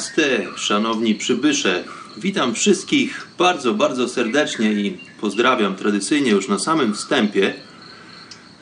[0.00, 1.84] Namaste, szanowni przybysze.
[2.16, 7.54] Witam wszystkich bardzo, bardzo serdecznie i pozdrawiam tradycyjnie już na samym wstępie.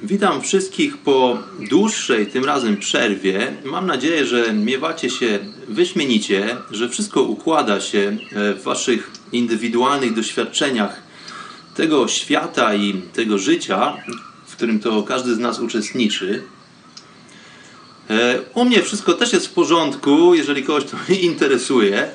[0.02, 1.38] Witam wszystkich po
[1.70, 3.56] dłuższej tym razem przerwie.
[3.64, 11.02] Mam nadzieję, że miewacie się wyśmienicie, że wszystko układa się w waszych indywidualnych doświadczeniach
[11.74, 13.96] tego świata i tego życia,
[14.46, 16.42] w którym to każdy z nas uczestniczy.
[18.54, 20.96] U mnie wszystko też jest w porządku, jeżeli kogoś to
[21.30, 22.08] interesuje.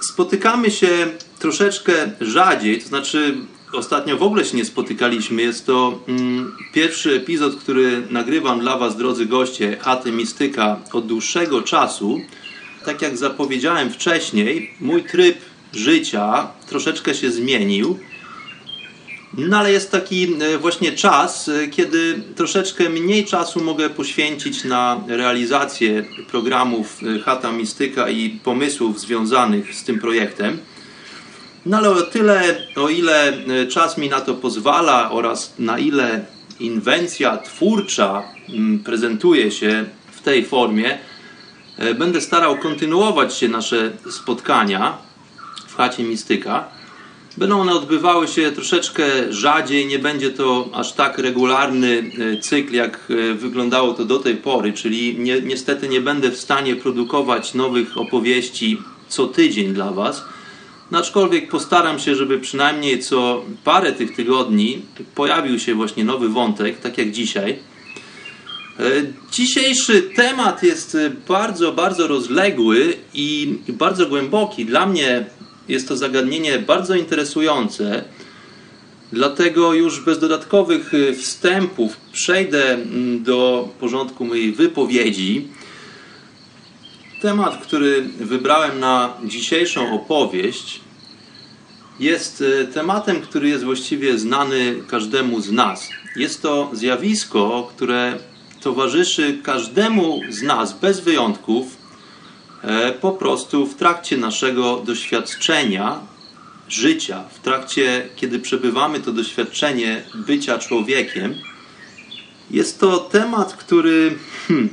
[0.00, 0.88] Spotykamy się
[1.38, 3.34] troszeczkę rzadziej, to znaczy
[3.72, 5.42] ostatnio w ogóle się nie spotykaliśmy.
[5.42, 11.62] Jest to mm, pierwszy epizod, który nagrywam dla Was, drodzy goście, Chaty Mistyka od dłuższego
[11.62, 12.20] czasu.
[12.84, 15.38] Tak jak zapowiedziałem wcześniej, mój tryb
[15.72, 17.98] życia troszeczkę się zmienił.
[19.38, 20.28] No ale jest taki
[20.60, 29.00] właśnie czas, kiedy troszeczkę mniej czasu mogę poświęcić na realizację programów Chata Mistyka i pomysłów
[29.00, 30.58] związanych z tym projektem.
[31.66, 33.32] No ale o tyle, o ile
[33.68, 36.26] czas mi na to pozwala oraz na ile
[36.60, 38.22] inwencja twórcza
[38.84, 40.98] prezentuje się w tej formie,
[41.98, 44.98] będę starał kontynuować się nasze spotkania
[45.68, 46.81] w chacie Mistyka.
[47.36, 52.10] Będą one odbywały się troszeczkę rzadziej, nie będzie to aż tak regularny
[52.40, 57.54] cykl, jak wyglądało to do tej pory, czyli ni niestety nie będę w stanie produkować
[57.54, 58.78] nowych opowieści
[59.08, 60.24] co tydzień dla Was.
[60.90, 64.82] No aczkolwiek postaram się, żeby przynajmniej co parę tych tygodni
[65.14, 67.58] pojawił się właśnie nowy wątek, tak jak dzisiaj.
[69.32, 70.96] Dzisiejszy temat jest
[71.28, 74.66] bardzo, bardzo rozległy i bardzo głęboki.
[74.66, 75.24] Dla mnie
[75.68, 78.04] jest to zagadnienie bardzo interesujące,
[79.12, 82.78] dlatego już bez dodatkowych wstępów przejdę
[83.18, 85.48] do porządku mojej wypowiedzi.
[87.20, 90.80] Temat, który wybrałem na dzisiejszą opowieść,
[92.00, 92.44] jest
[92.74, 95.88] tematem, który jest właściwie znany każdemu z nas.
[96.16, 98.18] Jest to zjawisko, które
[98.60, 101.81] towarzyszy każdemu z nas bez wyjątków
[103.00, 106.00] po prostu w trakcie naszego doświadczenia
[106.68, 111.34] życia, w trakcie, kiedy przebywamy to doświadczenie bycia człowiekiem.
[112.50, 114.14] Jest to temat, który
[114.48, 114.68] hmm,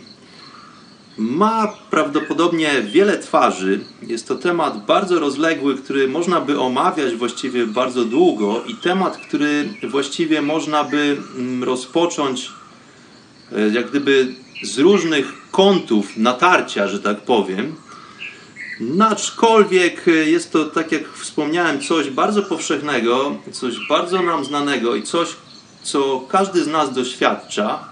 [1.17, 3.79] ma prawdopodobnie wiele twarzy.
[4.01, 9.69] Jest to temat bardzo rozległy, który można by omawiać właściwie bardzo długo i temat, który
[9.89, 11.17] właściwie można by
[11.61, 12.51] rozpocząć
[13.73, 17.75] jak gdyby z różnych kątów natarcia, że tak powiem.
[19.09, 25.29] Aczkolwiek jest to, tak jak wspomniałem, coś bardzo powszechnego, coś bardzo nam znanego i coś,
[25.83, 27.89] co każdy z nas doświadcza.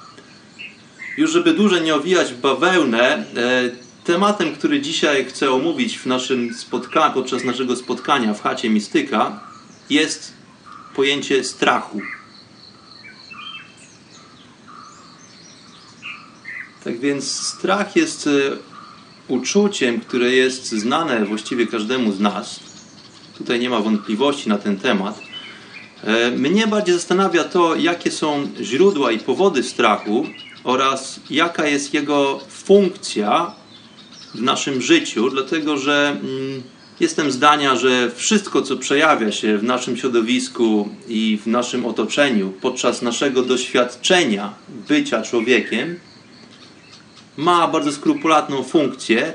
[1.18, 3.26] Już żeby dłużej nie owijać bawełnę,
[4.04, 9.40] tematem, który dzisiaj chcę omówić w naszym spotkaniu, podczas naszego spotkania w chacie Mistyka,
[9.90, 10.34] jest
[10.96, 12.02] pojęcie strachu.
[16.88, 18.30] Tak więc strach jest
[19.28, 22.60] uczuciem, które jest znane właściwie każdemu z nas.
[23.38, 25.22] Tutaj nie ma wątpliwości na ten temat.
[26.38, 30.26] Mnie bardziej zastanawia to, jakie są źródła i powody strachu
[30.64, 33.52] oraz jaka jest jego funkcja
[34.36, 36.18] w naszym życiu, dlatego że
[37.00, 43.02] jestem zdania, że wszystko, co przejawia się w naszym środowisku i w naszym otoczeniu podczas
[43.02, 44.54] naszego doświadczenia
[44.88, 46.00] bycia człowiekiem,
[47.38, 49.34] ma bardzo skrupulatną funkcję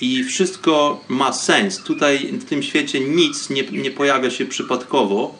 [0.00, 1.82] i wszystko ma sens.
[1.82, 5.38] Tutaj w tym świecie nic nie, nie pojawia się przypadkowo.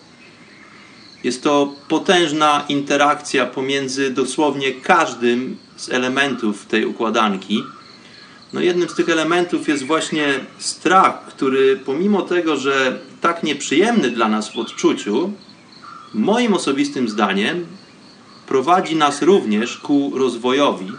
[1.24, 7.64] Jest to potężna interakcja pomiędzy dosłownie każdym z elementów tej układanki.
[8.52, 14.28] No jednym z tych elementów jest właśnie strach, który pomimo tego, że tak nieprzyjemny dla
[14.28, 15.32] nas w odczuciu,
[16.14, 17.66] moim osobistym zdaniem
[18.46, 20.92] prowadzi nas również ku rozwojowi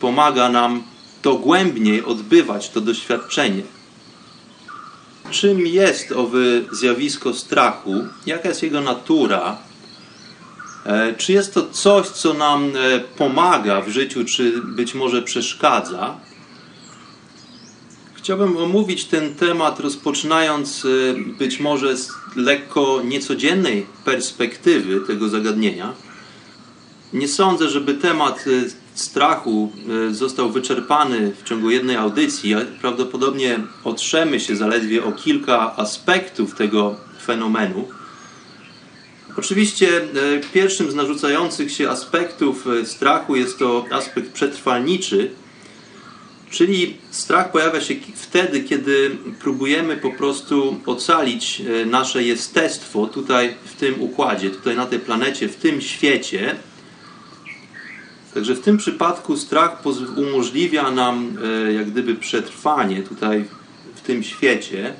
[0.00, 0.82] pomaga nam
[1.22, 3.62] dogłębniej odbywać to doświadczenie.
[5.30, 6.38] Czym jest owe
[6.72, 7.94] zjawisko strachu?
[8.26, 9.58] Jaka jest jego natura?
[10.84, 16.16] E, czy jest to coś, co nam e, pomaga w życiu, czy być może przeszkadza?
[18.14, 20.88] Chciałbym omówić ten temat, rozpoczynając e,
[21.38, 25.92] być może z lekko niecodziennej perspektywy tego zagadnienia.
[27.12, 28.44] Nie sądzę, żeby temat
[28.96, 29.72] strachu
[30.10, 32.54] został wyczerpany w ciągu jednej audycji.
[32.80, 36.96] Prawdopodobnie otrzemy się zaledwie o kilka aspektów tego
[37.26, 37.88] fenomenu.
[39.38, 40.02] Oczywiście e,
[40.54, 45.30] pierwszym z narzucających się aspektów e, strachu jest to aspekt przetrwalniczy,
[46.50, 53.74] czyli strach pojawia się wtedy, kiedy próbujemy po prostu ocalić e, nasze jestestwo tutaj w
[53.74, 56.56] tym układzie, tutaj na tej planecie, w tym świecie.
[58.36, 59.82] Także w tym przypadku strach
[60.16, 61.36] umożliwia nam
[61.76, 63.44] jak gdyby przetrwanie tutaj
[63.94, 64.94] w tym świecie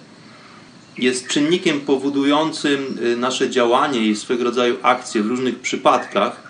[0.99, 6.43] jest czynnikiem powodującym y, nasze działanie i swego rodzaju akcje w różnych przypadkach.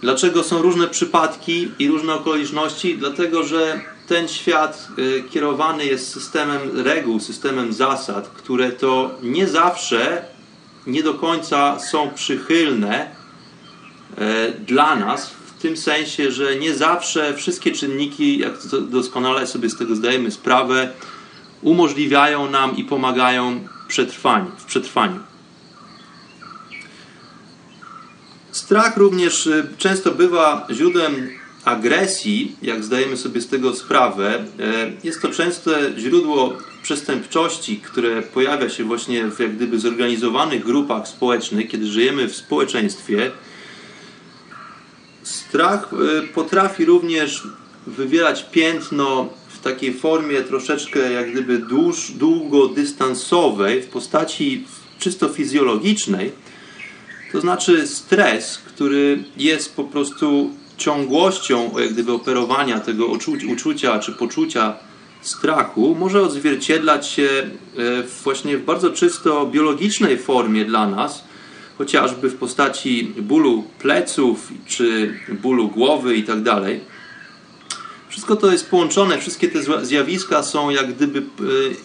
[0.00, 2.98] Dlaczego są różne przypadki i różne okoliczności?
[2.98, 10.24] Dlatego, że ten świat y, kierowany jest systemem reguł, systemem zasad, które to nie zawsze,
[10.86, 13.10] nie do końca są przychylne
[14.18, 18.52] e, dla nas, w tym sensie, że nie zawsze wszystkie czynniki, jak
[18.90, 20.92] doskonale sobie z tego zdajemy sprawę,
[21.62, 25.20] umożliwiają nam i pomagają przetrwaniu, w przetrwaniu.
[28.52, 31.30] Strach również y, często bywa źródłem
[31.64, 34.34] agresji, jak zdajemy sobie z tego sprawę.
[34.34, 34.44] E,
[35.04, 41.68] jest to częste źródło przestępczości, które pojawia się właśnie w jak gdyby zorganizowanych grupach społecznych,
[41.68, 43.30] kiedy żyjemy w społeczeństwie.
[45.50, 47.42] Strach y, potrafi również
[47.86, 54.64] wywierać piętno w takiej formie troszeczkę jak gdyby dłuż, długodystansowej, w postaci
[54.98, 56.32] czysto fizjologicznej,
[57.32, 63.06] to znaczy stres, który jest po prostu ciągłością jak gdyby operowania tego
[63.52, 64.76] uczucia czy poczucia
[65.22, 67.50] strachu, może odzwierciedlać się e,
[68.24, 71.29] właśnie w bardzo czysto biologicznej formie dla nas,
[71.80, 76.44] chociażby w postaci bólu pleców czy bólu głowy itd.
[76.44, 76.64] Tak
[78.08, 81.22] wszystko to jest połączone, wszystkie te zjawiska są jak gdyby e,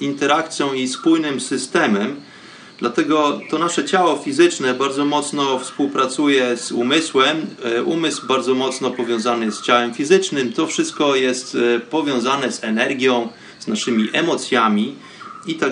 [0.02, 2.16] interakcją i spójnym systemem.
[2.80, 7.38] Dlatego to nasze ciało fizyczne bardzo mocno współpracuje z umysłem.
[7.64, 10.54] E, umysł bardzo mocno powiązany jest z ciałem fizycznym.
[10.54, 14.96] To wszystko jest e, powiązane z energią, z naszymi emocjami
[15.48, 15.72] i tak.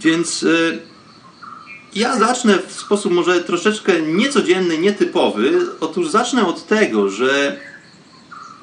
[0.00, 0.46] Więc
[1.94, 5.66] ja zacznę w sposób może troszeczkę niecodzienny, nietypowy.
[5.80, 7.60] Otóż zacznę od tego, że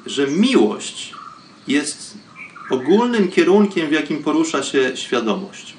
[0.06, 1.14] że miłość
[1.68, 2.18] jest
[2.70, 5.74] ogólnym kierunkiem, w jakim porusza się świadomość.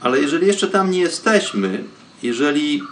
[0.00, 1.84] Ale jeżeli jeszcze tam nie jesteśmy,
[2.22, 2.82] jeżeli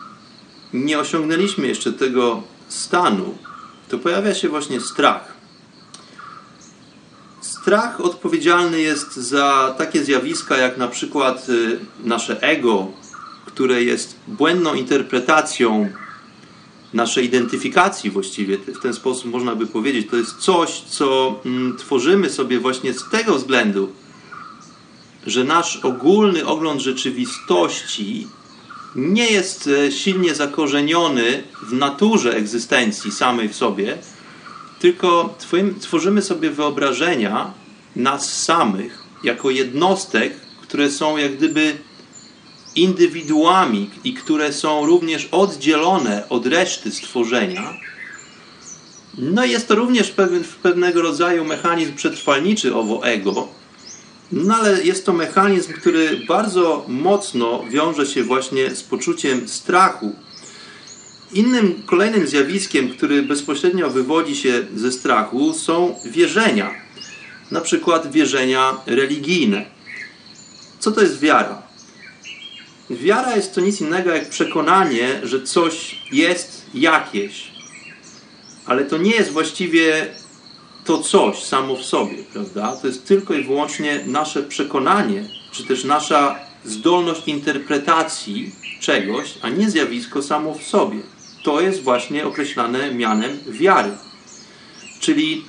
[0.73, 3.39] nie osiągnęliśmy jeszcze tego stanu,
[3.89, 5.34] to pojawia się właśnie strach.
[7.65, 12.87] Strach odpowiedzialny jest za takie zjawiska jak na przykład y, nasze ego,
[13.47, 15.89] które jest błędną interpretacją
[16.95, 20.11] naszej identyfikacji właściwie, w ten sposób można by powiedzieć.
[20.11, 23.93] To jest coś, co mm, tworzymy sobie właśnie z tego względu,
[25.27, 28.29] że nasz ogólny ogląd rzeczywistości
[28.97, 33.99] nie jest e, silnie zakorzeniony w naturze egzystencji samej w sobie,
[34.85, 35.35] tylko
[35.81, 37.53] tworzymy sobie wyobrażenia
[37.97, 41.77] nas samych jako jednostek, które są jak gdyby
[42.75, 47.75] indywiduami i które są również oddzielone od reszty stworzenia,
[49.19, 53.49] no jest to również pewien, pewnego rodzaju mechanizm przetrwalniczy owo ego,
[54.33, 60.13] no ale jest to mechanizm, który bardzo mocno wiąże się właśnie z poczuciem strachu.
[61.35, 66.75] Innym kolejnym zjawiskiem, który bezpośrednio wywodzi się ze strachu, są wierzenia.
[67.51, 69.65] Na przykład wierzenia religijne.
[70.79, 71.63] Co to jest wiara?
[72.91, 77.53] Wiara jest to nic innego jak przekonanie, że coś jest jakieś,
[78.67, 80.07] ale to nie jest właściwie
[80.85, 82.77] to coś samo w sobie, prawda?
[82.77, 89.71] To jest tylko i wyłącznie nasze przekonanie, czy też nasza zdolność interpretacji czegoś, a nie
[89.71, 91.14] zjawisko samo w sobie.
[91.45, 93.91] To jest właśnie określane mianem wiary.
[95.01, 95.45] Czyli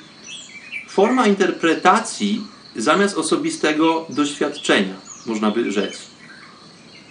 [0.90, 2.42] forma interpretacji
[2.76, 4.94] zamiast osobistego doświadczenia,
[5.26, 6.02] można by rzec.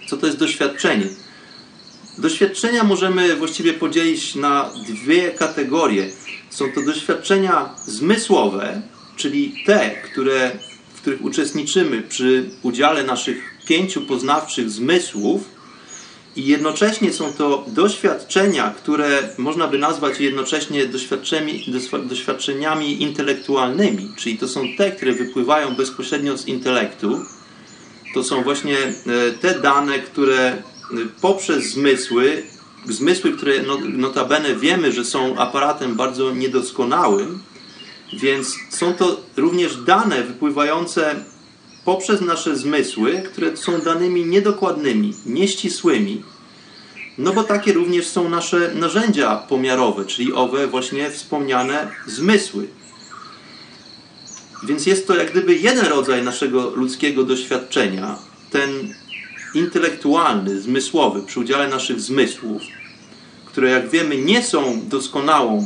[0.07, 1.05] Co to jest doświadczenie?
[2.17, 6.09] Doświadczenia możemy właściwie podzielić na dwie kategorie.
[6.49, 8.81] Są to doświadczenia zmysłowe,
[9.15, 10.51] czyli te, które,
[10.93, 15.54] w których uczestniczymy przy udziale naszych pięciu poznawczych zmysłów,
[16.35, 21.65] i jednocześnie są to doświadczenia, które można by nazwać jednocześnie doświadczeniami,
[22.03, 27.25] doświadczeniami intelektualnymi, czyli to są te, które wypływają bezpośrednio z intelektu.
[28.13, 28.93] To są właśnie e,
[29.41, 30.55] te dane, które e,
[31.21, 32.43] poprzez zmysły,
[32.85, 37.39] zmysły, które no, notabene wiemy, że są aparatem bardzo niedoskonałym,
[38.13, 41.15] więc są to również dane wypływające
[41.85, 46.23] poprzez nasze zmysły, które są danymi niedokładnymi, nieścisłymi,
[47.17, 52.67] no bo takie również są nasze narzędzia pomiarowe, czyli owe właśnie wspomniane zmysły.
[54.63, 58.15] Więc jest to jak gdyby jeden rodzaj naszego ludzkiego doświadczenia,
[58.51, 58.69] ten
[59.53, 62.61] intelektualny, zmysłowy, przy udziale naszych zmysłów,
[63.45, 65.65] które jak wiemy nie są doskonałą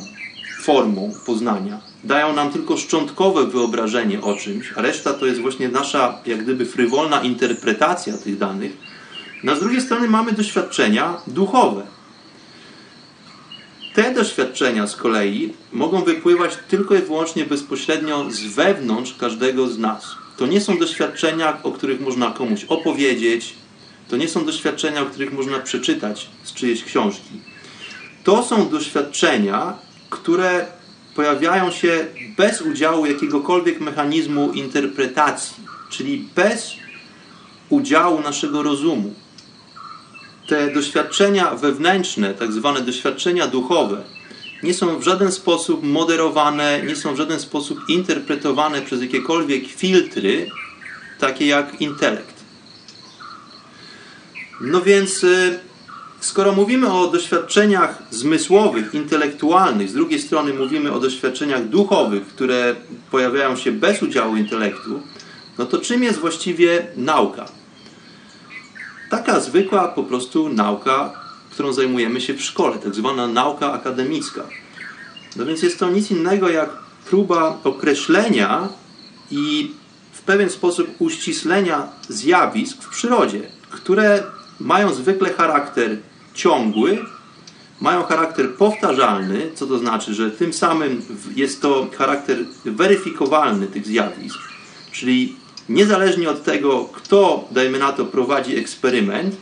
[0.64, 6.18] formą poznania, dają nam tylko szczątkowe wyobrażenie o czymś, a reszta to jest właśnie nasza
[6.26, 8.72] jak gdyby frywolna interpretacja tych danych.
[9.44, 11.84] No, z drugiej strony mamy doświadczenia duchowe.
[13.94, 20.16] Te doświadczenia z kolei mogą wypływać tylko i wyłącznie bezpośrednio z wewnątrz każdego z nas.
[20.38, 23.54] To nie są doświadczenia, o których można komuś opowiedzieć,
[24.08, 27.42] to nie są doświadczenia, o których można przeczytać z czyjejś książki.
[28.24, 29.74] To są doświadczenia,
[30.10, 30.79] które
[31.20, 32.08] pojawiają się
[32.38, 36.72] bez udziału jakiegokolwiek mechanizmu interpretacji, czyli bez
[37.70, 39.14] udziału naszego rozumu.
[40.48, 44.04] Te doświadczenia wewnętrzne, tak zwane doświadczenia duchowe,
[44.64, 50.50] nie są w żaden sposób moderowane, nie są w żaden sposób interpretowane przez jakiekolwiek filtry,
[51.20, 52.36] takie jak intelekt.
[54.62, 55.60] No więc y,
[56.20, 62.76] skoro mówimy o doświadczeniach zmysłowych, intelektualnych, z drugiej strony mówimy o doświadczeniach duchowych, które
[63.12, 65.02] pojawiają się bez udziału intelektu,
[65.58, 67.46] no to czym jest właściwie nauka?
[69.10, 71.14] Taka zwykła po prostu nauka,
[71.52, 74.44] którą zajmujemy się w szkole, tak zwana nauka akademicka.
[75.36, 76.70] No więc jest to nic innego jak
[77.10, 78.70] próba określenia
[79.32, 79.72] i
[80.12, 84.24] w pewien sposób uściślenia zjawisk w przyrodzie, które
[84.60, 85.98] mają zwykle charakter
[86.34, 87.06] ciągły,
[87.82, 91.02] mają charakter powtarzalny, co to znaczy, że tym samym
[91.36, 94.40] jest to charakter weryfikowalny tych zjawisk,
[94.92, 95.36] czyli
[95.70, 99.36] niezależnie od tego, kto, dajmy na to, prowadzi eksperyment,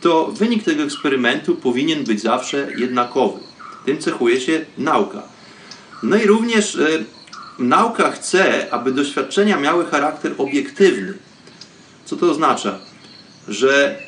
[0.00, 3.40] to wynik tego eksperymentu powinien być zawsze jednakowy.
[3.84, 5.22] Tym cechuje się nauka.
[6.02, 7.04] No i również y,
[7.58, 11.14] nauka chce, aby doświadczenia miały charakter obiektywny.
[12.04, 12.78] Co to oznacza?
[13.48, 13.98] Że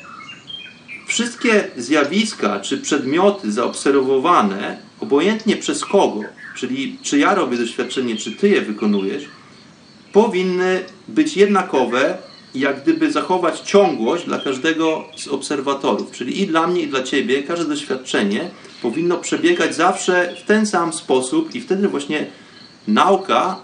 [1.15, 6.21] wszystkie zjawiska czy przedmioty zaobserwowane, obojętnie przez kogo,
[6.55, 9.23] czyli czy ja robię doświadczenie, czy ty je wykonujesz,
[10.13, 12.17] powinny być jednakowe
[12.55, 16.11] jak gdyby zachować ciągłość dla każdego z obserwatorów.
[16.11, 18.49] Czyli i dla mnie, i dla ciebie każde doświadczenie
[18.81, 22.27] powinno przebiegać zawsze w ten sam sposób i wtedy właśnie
[22.87, 23.59] nauka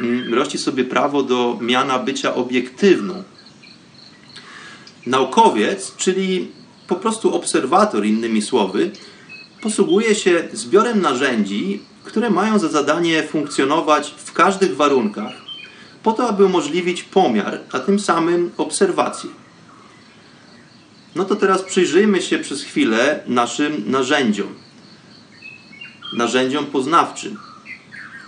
[0.00, 3.22] mm, rości sobie prawo do miana bycia obiektywną.
[5.06, 6.59] Naukowiec, czyli
[6.90, 8.90] po prostu obserwator, innymi słowy,
[9.62, 15.32] posługuje się zbiorem narzędzi, które mają za zadanie funkcjonować w każdych warunkach,
[16.02, 19.30] po to, aby umożliwić pomiar, a tym samym obserwację.
[21.14, 24.54] No to teraz przyjrzyjmy się przez chwilę naszym narzędziom.
[26.16, 27.38] Narzędziom poznawczym.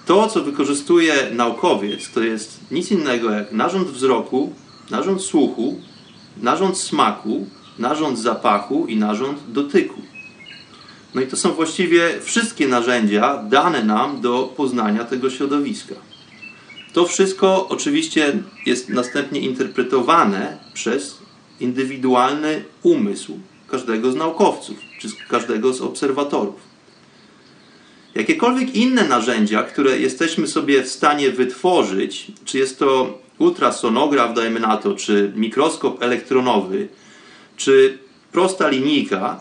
[0.07, 4.54] To, co wykorzystuje naukowiec, to jest nic innego jak narząd wzroku,
[4.90, 5.81] narząd słuchu,
[6.37, 7.47] narząd smaku,
[7.79, 10.02] narząd zapachu i narząd dotyku.
[11.14, 15.95] No i to są właściwie wszystkie narzędzia dane nam do poznania tego środowiska.
[16.93, 21.19] To wszystko oczywiście jest następnie interpretowane przez
[21.61, 23.38] indywidualny umysł
[23.69, 26.73] każdego z naukowców czy każdego z obserwatorów.
[28.14, 34.76] Jakiekolwiek inne narzędzia, które jesteśmy sobie w stanie wytworzyć, czy jest to ultrasonograf, dajmy na
[34.76, 36.88] to, czy mikroskop elektronowy,
[37.56, 37.99] czy
[38.32, 39.40] prosta linijka,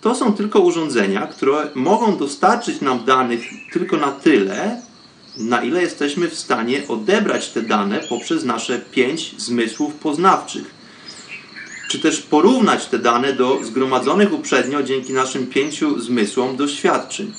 [0.00, 4.82] to są tylko urządzenia, które mogą dostarczyć nam danych tylko na tyle,
[5.36, 10.80] na ile jesteśmy w stanie odebrać te dane poprzez nasze pięć zmysłów poznawczych.
[11.90, 17.32] Czy też porównać te dane do zgromadzonych uprzednio dzięki naszym pięciu zmysłom doświadczeń.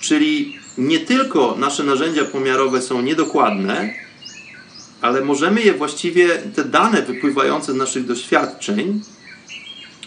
[0.00, 3.94] Czyli nie tylko nasze narzędzia pomiarowe są niedokładne,
[5.00, 9.00] ale możemy je właściwie, te dane wypływające z naszych doświadczeń,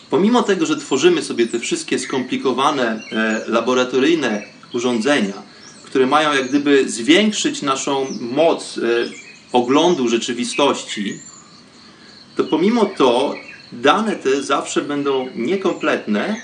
[0.09, 4.43] pomimo tego, że tworzymy sobie te wszystkie skomplikowane e, laboratoryjne
[4.73, 5.33] urządzenia,
[5.83, 8.81] które mają jak gdyby zwiększyć naszą moc e,
[9.51, 11.19] oglądu rzeczywistości,
[12.35, 13.35] to pomimo to
[13.71, 16.41] dane te zawsze będą niekompletne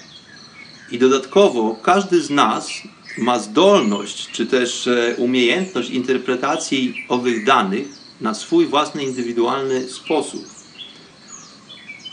[0.92, 2.70] i dodatkowo każdy z nas
[3.18, 10.46] ma zdolność, czy też e, umiejętność interpretacji owych danych na swój własny, indywidualny sposób.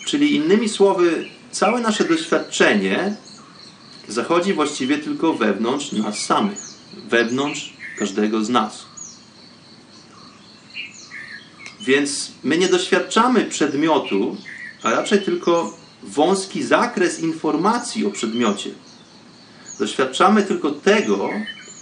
[0.07, 3.17] Czyli innymi słowy, całe nasze doświadczenie
[4.09, 6.59] zachodzi właściwie tylko wewnątrz nas samych,
[7.09, 8.85] wewnątrz każdego z nas.
[11.81, 14.37] Więc my nie doświadczamy przedmiotu,
[14.83, 18.71] a raczej tylko wąski zakres informacji o przedmiocie.
[19.79, 21.31] Doświadczamy tylko tego,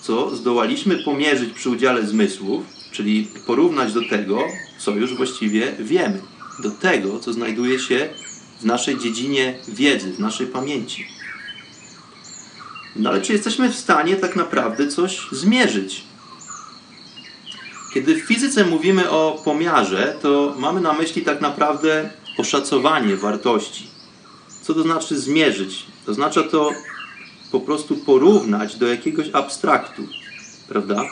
[0.02, 4.44] co zdołaliśmy pomierzyć przy udziale zmysłów, czyli porównać do tego,
[4.78, 6.22] co już właściwie wiemy,
[6.62, 8.08] do tego, co znajduje się
[8.60, 11.06] w naszej dziedzinie wiedzy, w naszej pamięci.
[12.96, 16.04] No ale czy jesteśmy w stanie tak naprawdę coś zmierzyć?
[17.94, 23.86] Kiedy w fizyce mówimy o pomiarze, to mamy na myśli tak naprawdę oszacowanie wartości.
[24.62, 25.86] Co to znaczy zmierzyć?
[26.06, 26.70] Oznacza to
[27.52, 30.02] po prostu porównać do jakiegoś abstraktu,
[30.68, 31.04] prawda?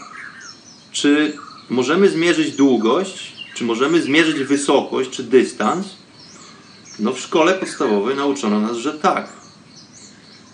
[0.93, 1.37] Czy
[1.71, 5.87] możemy zmierzyć długość, czy możemy zmierzyć wysokość, czy dystans?
[6.99, 9.33] No w szkole podstawowej nauczono nas, że tak.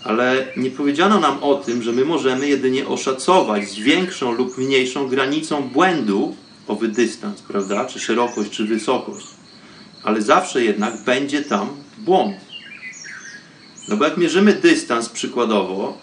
[0.04, 5.08] Ale nie powiedziano nam o tym, że my możemy jedynie oszacować z większą lub mniejszą
[5.08, 6.36] granicą błędu
[6.68, 7.84] owy dystans, prawda?
[7.84, 9.26] Czy szerokość, czy wysokość.
[10.02, 11.68] Ale zawsze jednak będzie tam
[11.98, 12.36] błąd.
[13.88, 15.98] No bo jak mierzymy dystans przykładowo,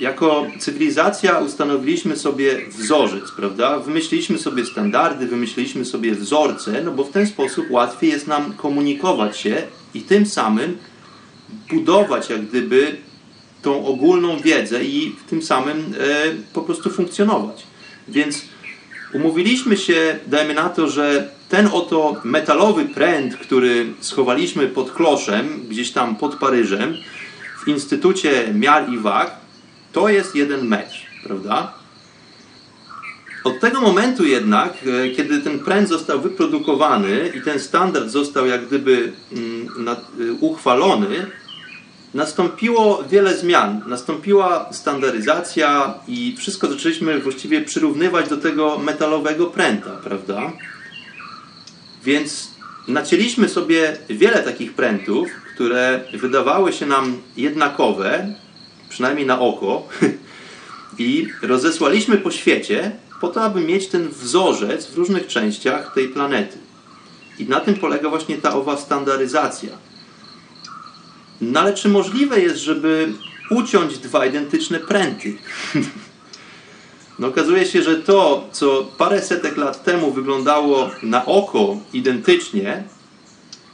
[0.00, 3.78] jako cywilizacja ustanowiliśmy sobie wzorzec, prawda?
[3.78, 9.38] Wymyśliliśmy sobie standardy, wymyśliliśmy sobie wzorce, no bo w ten sposób łatwiej jest nam komunikować
[9.38, 9.62] się
[9.94, 10.78] i tym samym
[11.70, 12.96] budować jak gdyby
[13.62, 15.84] tą ogólną wiedzę i tym samym e,
[16.52, 17.62] po prostu funkcjonować.
[18.08, 18.42] Więc
[19.14, 25.92] umówiliśmy się, dajmy na to, że ten oto metalowy pręt, który schowaliśmy pod kloszem, gdzieś
[25.92, 26.96] tam pod Paryżem,
[27.64, 29.45] w Instytucie Miar i Wag,
[29.96, 31.72] to jest jeden metr, prawda?
[33.44, 38.66] Od tego momentu jednak, e, kiedy ten pręt został wyprodukowany i ten standard został jak
[38.66, 41.26] gdyby mm, e, uchwalony,
[42.14, 43.82] nastąpiło wiele zmian.
[43.86, 50.52] Nastąpiła standaryzacja i wszystko zaczęliśmy właściwie przyrównywać do tego metalowego pręta, prawda?
[52.04, 52.50] Więc
[52.88, 58.34] nacięliśmy sobie wiele takich prętów, które wydawały się nam jednakowe,
[58.96, 59.88] przynajmniej na oko,
[60.98, 66.58] i rozesłaliśmy po świecie po to, aby mieć ten wzorzec w różnych częściach tej planety.
[67.38, 69.70] I na tym polega właśnie ta owa standaryzacja.
[71.40, 73.12] No ale czy możliwe jest, żeby
[73.50, 75.34] uciąć dwa identyczne pręty?
[77.18, 82.84] No okazuje się, że to, co parę setek lat temu wyglądało na oko identycznie,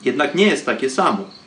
[0.05, 1.42] jednak nie jest takie samo.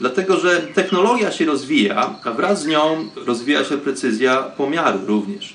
[0.00, 5.54] Dlatego, że technologia się rozwija, a wraz z nią rozwija się precyzja pomiaru również.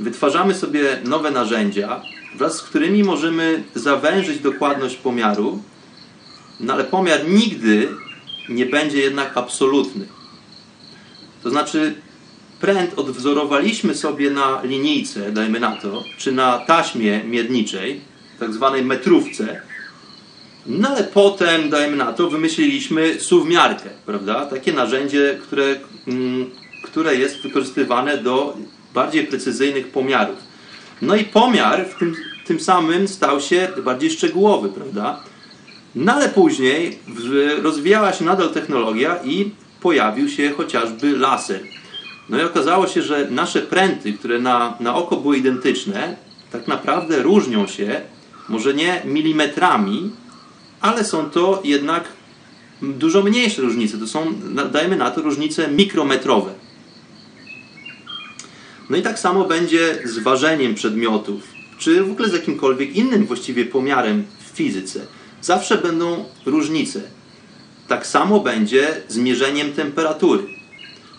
[0.00, 2.02] Wytwarzamy sobie nowe narzędzia,
[2.36, 5.62] wraz z którymi możemy zawężyć dokładność pomiaru,
[6.60, 7.88] no ale pomiar nigdy
[8.48, 10.06] nie będzie jednak absolutny.
[11.42, 11.94] To znaczy,
[12.60, 18.00] pręt odwzorowaliśmy sobie na linijce, dajmy na to, czy na taśmie miedniczej,
[18.40, 19.60] tak zwanej metrówce,
[20.66, 24.46] no ale potem, dajmy na to, wymyśliliśmy suwmiarkę, prawda?
[24.46, 25.76] Takie narzędzie, które,
[26.08, 26.50] mm,
[26.84, 28.56] które jest wykorzystywane do
[28.94, 30.38] bardziej precyzyjnych pomiarów.
[31.02, 32.14] No i pomiar w tym,
[32.46, 35.20] tym samym stał się bardziej szczegółowy, prawda?
[35.94, 36.98] No ale później
[37.62, 39.50] rozwijała się nadal technologia i
[39.80, 41.60] pojawił się chociażby laser.
[42.28, 46.16] No i okazało się, że nasze pręty, które na, na oko były identyczne,
[46.52, 48.00] tak naprawdę różnią się,
[48.48, 50.10] może nie milimetrami,
[50.84, 52.04] ale są to jednak
[52.82, 53.98] dużo mniejsze różnice.
[53.98, 54.34] To są,
[54.72, 56.54] dajmy na to, różnice mikrometrowe.
[58.90, 61.42] No i tak samo będzie z ważeniem przedmiotów,
[61.78, 65.06] czy w ogóle z jakimkolwiek innym właściwie pomiarem w fizyce.
[65.42, 67.00] Zawsze będą różnice.
[67.88, 70.46] Tak samo będzie z mierzeniem temperatury.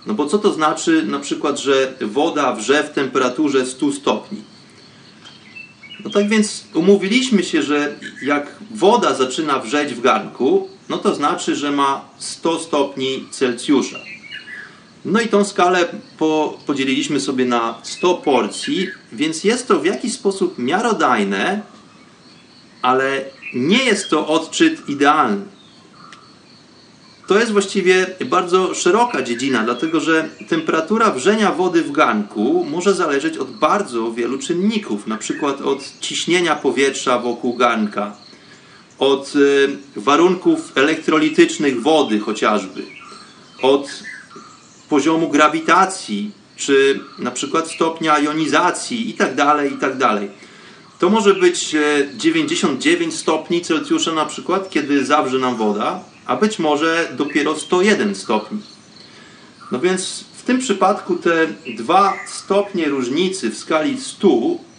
[0.06, 4.55] No bo co to znaczy na przykład, że woda wrze w temperaturze 100 stopni?
[6.06, 11.56] No tak więc umówiliśmy się, że jak woda zaczyna wrzeć w garnku, no to znaczy,
[11.56, 14.00] że ma 100 stopni Celsjusza.
[15.06, 15.86] No i tą skalę
[16.18, 21.62] po, podzieliliśmy sobie na 100 porcji, więc jest to w jakiś sposób miarodajne,
[22.82, 25.46] ale nie jest to odczyt idealny.
[27.28, 33.38] To jest właściwie bardzo szeroka dziedzina, dlatego że temperatura wrzenia wody w garnku może zależeć
[33.38, 38.16] od bardzo wielu czynników, na przykład od ciśnienia powietrza wokół garnka,
[39.00, 42.84] od y, warunków elektrolitycznych wody chociażby,
[43.62, 44.04] od
[44.90, 50.00] poziomu grawitacji, czy na przykład stopnia jonizacji itd., tak itd.
[50.00, 50.22] Tak
[51.00, 51.76] to może być
[52.14, 58.16] 99 e, stopni Celsjusza na przykład, kiedy zawrze nam woda, a być może dopiero 101
[58.16, 58.60] stopni.
[59.72, 64.28] No więc w tym przypadku te dwa stopnie różnicy w skali 100,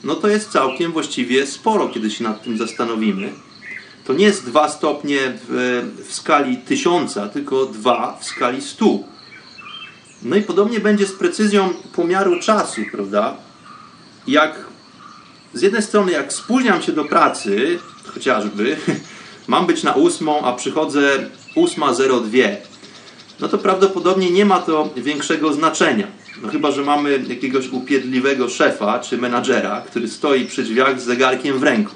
[0.04, 3.32] no to jest całkiem właściwie sporo, kiedy się nad tym zastanowimy.
[4.04, 8.98] To nie jest dwa stopnie w, w skali 1000, tylko dwa w skali 100.
[10.22, 13.36] No i podobnie będzie z precyzją pomiaru czasu, prawda?
[14.26, 14.64] Jak
[15.54, 17.78] z jednej strony, jak spóźniam się do pracy,
[18.14, 18.76] chociażby,
[19.46, 22.56] mam być na ósmą, a przychodzę 8.02,
[23.40, 26.06] no to prawdopodobnie nie ma to większego znaczenia.
[26.42, 31.58] No chyba, że mamy jakiegoś upiedliwego szefa czy menadżera, który stoi przy drzwiach z zegarkiem
[31.58, 31.92] w ręku.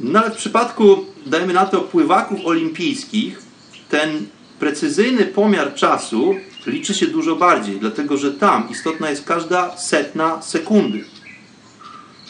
[0.00, 3.42] No ale w przypadku, dajmy na to, pływaków olimpijskich,
[3.88, 4.26] ten
[4.58, 6.34] precyzyjny pomiar czasu
[6.66, 11.04] liczy się dużo bardziej, dlatego że tam istotna jest każda setna sekundy.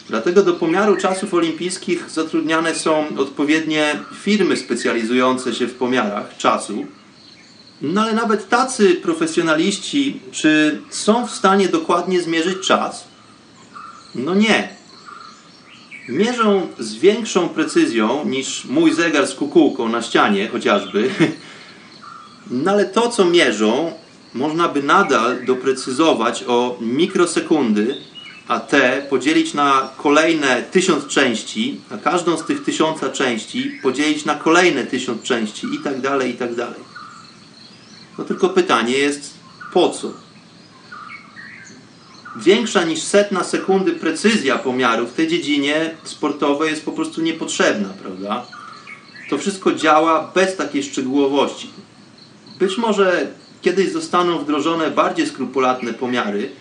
[0.09, 6.85] Dlatego do pomiaru czasów olimpijskich zatrudniane są odpowiednie firmy specjalizujące się w pomiarach czasu.
[7.81, 13.07] No ale nawet tacy profesjonaliści, czy są w stanie dokładnie zmierzyć czas?
[14.15, 14.69] No nie.
[16.09, 21.09] Mierzą z większą precyzją niż mój zegar z kukułką na ścianie chociażby.
[22.51, 23.91] No ale to, co mierzą,
[24.33, 27.95] można by nadal doprecyzować o mikrosekundy
[28.49, 34.35] a te podzielić na kolejne tysiąc części, a każdą z tych tysiąca części podzielić na
[34.35, 36.79] kolejne tysiąc części i tak dalej, i tak dalej.
[38.17, 39.33] No tylko pytanie jest
[39.73, 40.11] po co?
[42.35, 48.45] Większa niż setna sekundy precyzja pomiaru w tej dziedzinie sportowej jest po prostu niepotrzebna, prawda?
[49.29, 51.69] To wszystko działa bez takiej szczegółowości.
[52.59, 53.27] Być może
[53.61, 56.51] kiedyś zostaną wdrożone bardziej skrupulatne pomiary,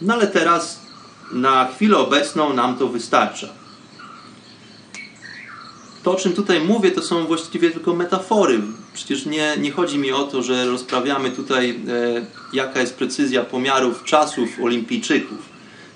[0.00, 0.83] no ale teraz
[1.34, 3.48] na chwilę obecną nam to wystarcza.
[6.02, 8.60] To, o czym tutaj mówię, to są właściwie tylko metafory.
[8.94, 14.04] Przecież nie, nie chodzi mi o to, że rozprawiamy tutaj, e, jaka jest precyzja pomiarów
[14.04, 15.38] czasów olimpijczyków.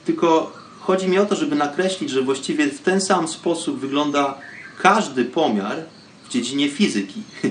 [0.05, 4.39] Tylko chodzi mi o to, żeby nakreślić, że właściwie w ten sam sposób wygląda
[4.83, 5.77] każdy pomiar
[6.25, 7.23] w dziedzinie fizyki.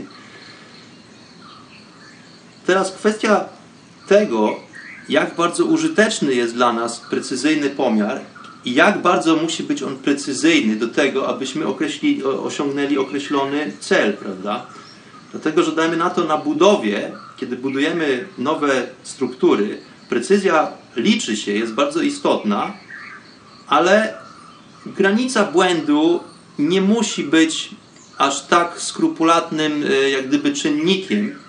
[2.67, 3.45] Teraz kwestia
[4.07, 4.66] tego,
[5.09, 8.21] jak bardzo użyteczny jest dla nas precyzyjny pomiar
[8.65, 14.65] i jak bardzo musi być on precyzyjny do tego, abyśmy określi, osiągnęli określony cel, prawda?
[15.31, 19.77] Dlatego, że dajmy na to na budowie, kiedy budujemy nowe struktury,
[20.09, 22.73] precyzja liczy się, jest bardzo istotna,
[23.67, 24.13] ale
[24.85, 26.19] granica błędu
[26.59, 27.69] nie musi być
[28.17, 31.39] aż tak skrupulatnym, e, jak gdyby, czynnikiem,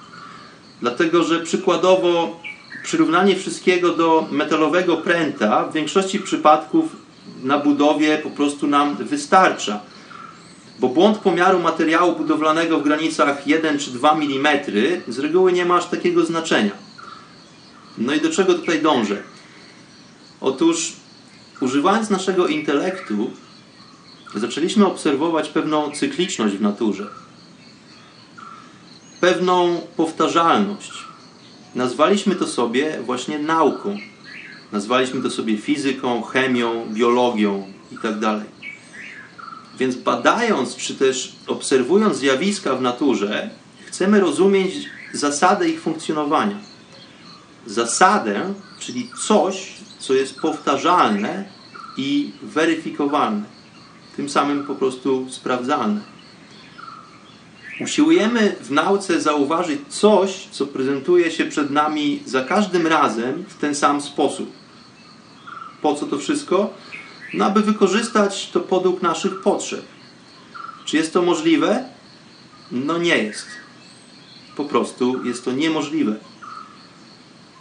[0.80, 2.40] dlatego że przykładowo
[2.82, 6.96] przyrównanie wszystkiego do metalowego pręta w większości przypadków
[7.42, 9.80] na budowie po prostu nam wystarcza.
[10.78, 14.58] Bo błąd pomiaru materiału budowlanego w granicach 1 czy 2 mm
[15.08, 16.72] z reguły nie ma aż takiego znaczenia.
[17.98, 19.22] No i do czego tutaj dążę?
[20.40, 20.92] Otóż,
[21.60, 23.30] używając naszego intelektu,
[24.34, 27.06] zaczęliśmy obserwować pewną cykliczność w naturze,
[29.20, 31.07] pewną powtarzalność
[31.74, 33.96] nazwaliśmy to sobie właśnie nauką.
[34.72, 38.20] Nazwaliśmy to sobie fizyką, chemią, biologią itd.
[38.20, 38.40] Tak
[39.78, 43.50] Więc badając, czy też obserwując zjawiska w naturze,
[43.86, 44.74] chcemy rozumieć
[45.12, 46.56] zasadę ich funkcjonowania.
[47.66, 51.44] Zasadę, czyli coś, co jest powtarzalne
[51.96, 53.42] i weryfikowalne.
[54.16, 56.00] Tym samym po prostu sprawdzalne.
[57.80, 63.74] Usiłujemy w nauce zauważyć coś, co prezentuje się przed nami za każdym razem w ten
[63.74, 64.52] sam sposób.
[65.82, 66.74] Po co to wszystko?
[67.34, 69.82] No, aby wykorzystać to podług naszych potrzeb.
[70.84, 71.84] Czy jest to możliwe?
[72.72, 73.46] No nie jest.
[74.56, 76.16] Po prostu jest to niemożliwe.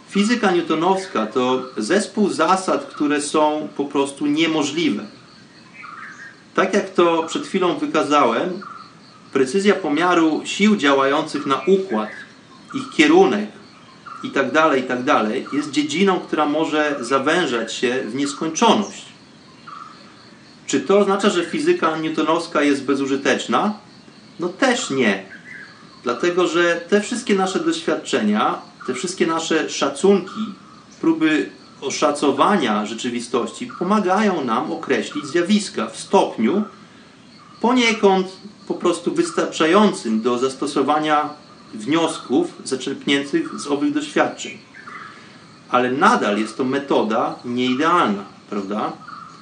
[0.08, 5.06] Fizyka newtonowska to zespół zasad, które są po prostu niemożliwe.
[6.54, 8.62] Tak jak to przed chwilą wykazałem,
[9.32, 12.08] precyzja pomiaru sił działających na układ,
[12.74, 13.48] ich kierunek,
[14.22, 14.98] i tak dalej, i tak
[15.52, 19.04] jest dziedziną, która może zawężać się w nieskończoność.
[20.66, 23.74] Czy to oznacza, że fizyka newtonowska jest bezużyteczna?
[24.40, 25.22] No też nie.
[26.02, 30.54] Dlatego, że te wszystkie nasze doświadczenia, te wszystkie nasze szacunki,
[31.00, 36.62] próby oszacowania rzeczywistości pomagają nam określić zjawiska w stopniu
[37.60, 38.26] poniekąd
[38.68, 41.30] po prostu wystarczającym do zastosowania
[41.74, 44.58] wniosków zaczerpniętych z owych doświadczeń.
[45.70, 48.92] Ale nadal jest to metoda nieidealna, prawda?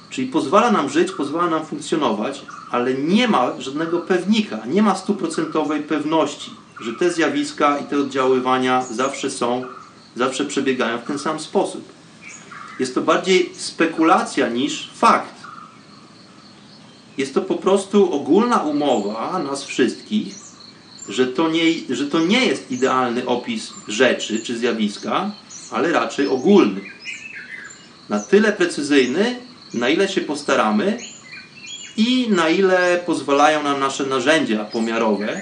[0.09, 5.81] Czyli pozwala nam żyć, pozwala nam funkcjonować, ale nie ma żadnego pewnika, nie ma stuprocentowej
[5.81, 6.51] pewności,
[6.81, 9.63] że te zjawiska i te oddziaływania zawsze są,
[10.15, 11.91] zawsze przebiegają w ten sam sposób.
[12.79, 15.36] Jest to bardziej spekulacja niż fakt.
[17.17, 20.35] Jest to po prostu ogólna umowa nas wszystkich,
[21.09, 25.31] że to nie, że to nie jest idealny opis rzeczy czy zjawiska,
[25.71, 26.81] ale raczej ogólny.
[28.09, 29.39] Na tyle precyzyjny,
[29.73, 30.97] na ile się postaramy
[31.97, 35.41] i na ile pozwalają nam nasze narzędzia pomiarowe,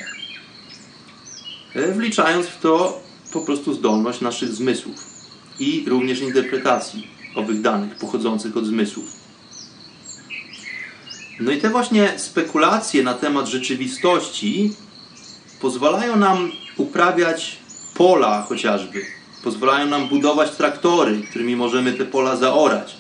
[1.75, 3.01] e, wliczając w to
[3.33, 4.95] po prostu zdolność naszych zmysłów
[5.59, 9.24] i również interpretacji owych danych pochodzących od zmysłów.
[11.39, 14.74] No i te właśnie spekulacje na temat rzeczywistości
[15.62, 17.58] pozwalają nam uprawiać
[17.93, 19.06] pola chociażby,
[19.43, 22.98] pozwalają nam budować traktory, którymi możemy te pola zaorać,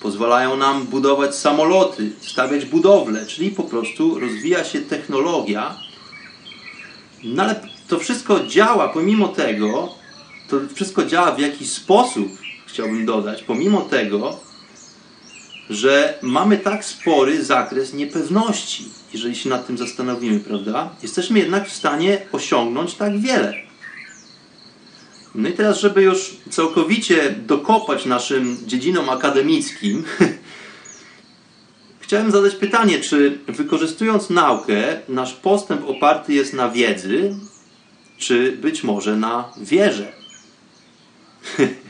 [0.00, 5.74] pozwalają nam budować samoloty, stawiać budowle, czyli po prostu rozwija się technologia.
[7.24, 9.94] No ale to wszystko działa pomimo tego,
[10.48, 12.28] to wszystko działa w jakiś sposób,
[12.66, 14.40] chciałbym dodać, pomimo tego,
[15.70, 20.90] że mamy tak spory zakres niepewności, jeżeli się nad tym zastanowimy, prawda?
[21.02, 23.54] Jesteśmy jednak w stanie osiągnąć tak wiele.
[25.34, 30.04] No i teraz, żeby już całkowicie dokopać naszym dziedzinom akademickim,
[32.00, 37.34] chciałem zadać pytanie, czy wykorzystując naukę, nasz postęp oparty jest na wiedzy,
[38.18, 40.12] czy być może na wierze?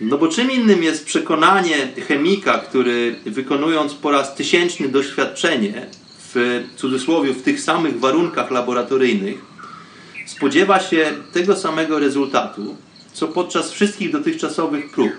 [0.00, 5.86] No bo czym innym jest przekonanie chemika, który wykonując po raz tysięczny doświadczenie
[6.34, 9.38] w cudzysłowie w tych samych warunkach laboratoryjnych
[10.26, 12.76] spodziewa się tego samego rezultatu,
[13.12, 15.12] co podczas wszystkich dotychczasowych prób.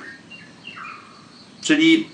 [1.62, 2.08] Czyli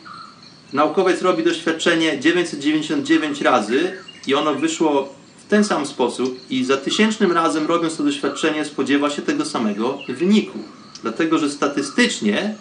[0.73, 3.97] naukowiec robi doświadczenie 999 razy
[4.27, 9.09] i ono wyszło w ten sam sposób i za tysięcznym razem robiąc to doświadczenie spodziewa
[9.09, 10.59] się tego samego wyniku.
[11.03, 12.55] Dlatego, że statystycznie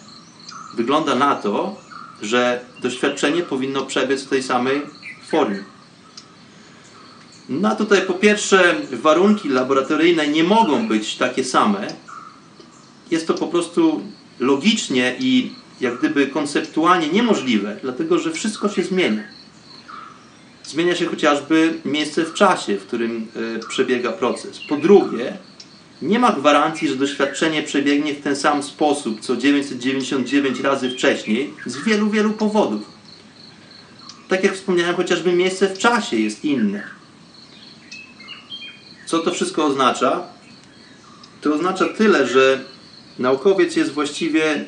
[0.75, 1.75] wygląda na to,
[2.21, 4.81] że doświadczenie powinno przebiec w tej samej
[5.27, 5.63] formie.
[7.49, 11.87] No a tutaj po pierwsze warunki laboratoryjne nie mogą być takie same.
[13.11, 14.01] Jest to po prostu
[14.39, 15.51] logicznie i
[15.81, 19.23] jak gdyby konceptualnie niemożliwe, dlatego że wszystko się zmienia.
[20.63, 24.59] Zmienia się chociażby miejsce w czasie, w którym e, przebiega proces.
[24.69, 25.37] Po drugie,
[26.03, 31.83] nie ma gwarancji, że doświadczenie przebiegnie w ten sam sposób, co 999 razy wcześniej, z
[31.83, 32.81] wielu, wielu powodów.
[34.27, 36.83] Tak jak wspomniałem, chociażby miejsce w czasie jest inne.
[39.05, 40.23] Co to wszystko oznacza?
[41.41, 42.61] To oznacza tyle, że
[43.19, 44.65] naukowiec jest właściwie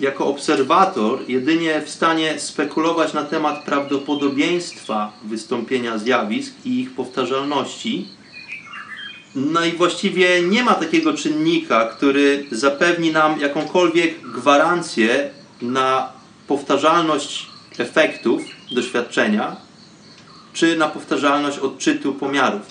[0.00, 8.08] jako obserwator jedynie w stanie spekulować na temat prawdopodobieństwa wystąpienia zjawisk i ich powtarzalności
[9.34, 15.30] no i właściwie nie ma takiego czynnika, który zapewni nam jakąkolwiek gwarancję
[15.62, 16.12] na
[16.46, 17.46] powtarzalność
[17.78, 18.42] efektów
[18.74, 19.56] doświadczenia,
[20.52, 22.62] czy na powtarzalność odczytu pomiarów.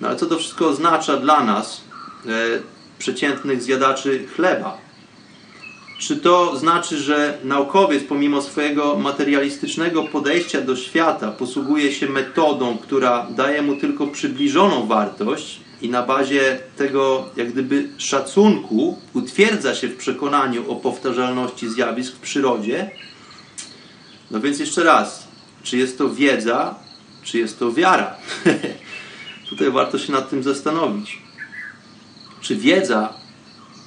[0.00, 1.80] No ale co to wszystko oznacza dla nas,
[2.26, 2.30] e,
[2.98, 4.78] przeciętnych zjadaczy chleba?
[5.98, 13.26] Czy to znaczy, że naukowiec, pomimo swojego materialistycznego podejścia do świata, posługuje się metodą, która
[13.30, 19.96] daje mu tylko przybliżoną wartość i na bazie tego, jak gdyby, szacunku utwierdza się w
[19.96, 22.90] przekonaniu o powtarzalności zjawisk w przyrodzie?
[24.30, 25.28] No więc jeszcze raz,
[25.62, 26.74] czy jest to wiedza,
[27.22, 28.16] czy jest to wiara?
[29.50, 31.22] Tutaj warto się nad tym zastanowić.
[32.40, 33.23] Czy wiedza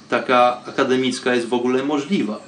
[0.08, 2.40] taka akademicka jest w ogóle możliwa?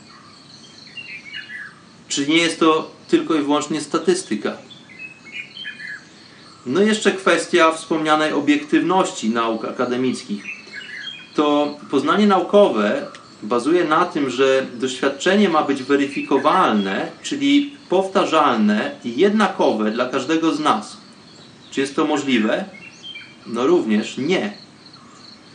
[2.09, 4.57] Czy nie jest to tylko i wyłącznie statystyka?
[6.66, 10.44] No i jeszcze kwestia wspomnianej obiektywności nauk akademickich.
[11.35, 13.07] To poznanie naukowe
[13.42, 20.61] bazuje na tym, że doświadczenie ma być weryfikowalne, czyli powtarzalne i jednakowe dla każdego z
[20.61, 20.96] nas.
[21.70, 22.64] Czy jest to możliwe?
[23.46, 24.53] No również nie.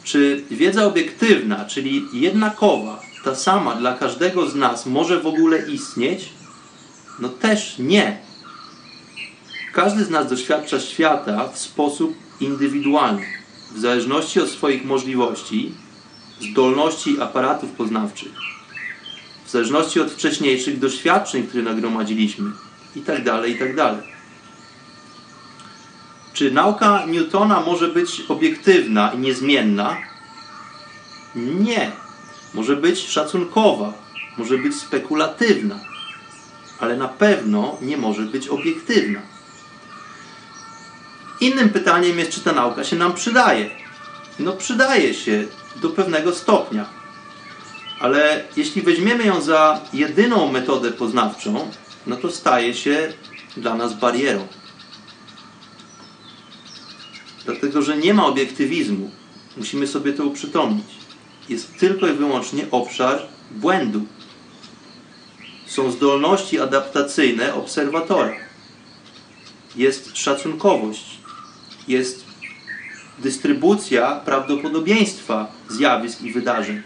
[0.05, 6.29] Czy wiedza obiektywna, czyli jednakowa, ta sama dla każdego z nas, może w ogóle istnieć?
[7.19, 8.17] No też nie.
[9.73, 13.25] Każdy z nas doświadcza świata w sposób indywidualny,
[13.75, 15.71] w zależności od swoich możliwości,
[16.51, 18.31] zdolności aparatów poznawczych,
[19.45, 22.51] w zależności od wcześniejszych doświadczeń, które nagromadziliśmy,
[22.95, 23.97] itd., itd.
[26.35, 29.97] Czy nauka Newtona może być obiektywna i niezmienna?
[31.35, 31.91] Nie.
[32.53, 33.93] Może być szacunkowa,
[34.37, 35.79] może być spekulatywna,
[36.79, 39.19] ale na pewno nie może być obiektywna.
[41.39, 43.69] Innym pytaniem jest, czy ta nauka się nam przydaje.
[44.39, 46.85] No, przydaje się do pewnego stopnia.
[47.99, 51.71] Ale jeśli weźmiemy ją za jedyną metodę poznawczą,
[52.07, 53.13] no to staje się
[53.57, 54.47] dla nas barierą.
[57.45, 59.11] Dlatego, że nie ma obiektywizmu.
[59.57, 60.85] Musimy sobie to uprzytomnić.
[61.49, 64.05] Jest tylko i wyłącznie obszar błędu.
[65.67, 68.33] Są zdolności adaptacyjne obserwatora.
[69.75, 71.19] Jest szacunkowość.
[71.87, 72.25] Jest
[73.19, 76.81] dystrybucja prawdopodobieństwa zjawisk i wydarzeń.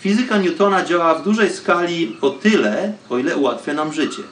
[0.00, 4.22] Fizyka Newtona działa w dużej skali o tyle, o ile ułatwia nam życie.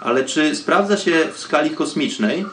[0.00, 2.44] Ale czy sprawdza się w skali kosmicznej?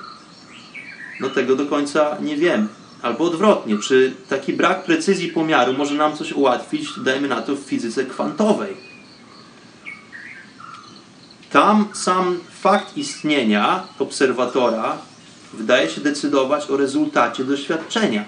[1.19, 2.67] No tego do końca nie wiemy.
[3.01, 7.60] Albo odwrotnie, czy taki brak precyzji pomiaru może nam coś ułatwić, dajmy na to, w
[7.60, 8.78] fizyce kwantowej?
[11.51, 14.97] Tam sam fakt istnienia obserwatora
[15.54, 18.25] wydaje się decydować o rezultacie doświadczenia.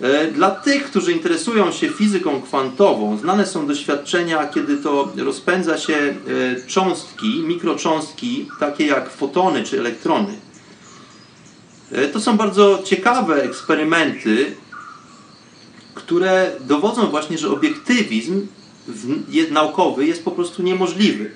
[0.00, 5.94] E, dla tych, którzy interesują się fizyką kwantową, znane są doświadczenia, kiedy to rozpędza się
[5.94, 6.14] e,
[6.66, 10.43] cząstki, mikrocząstki, takie jak fotony czy elektrony.
[11.94, 14.54] E, to są bardzo ciekawe eksperymenty,
[15.94, 18.46] które dowodzą właśnie, że obiektywizm
[19.50, 21.30] naukowy jest po prostu niemożliwy.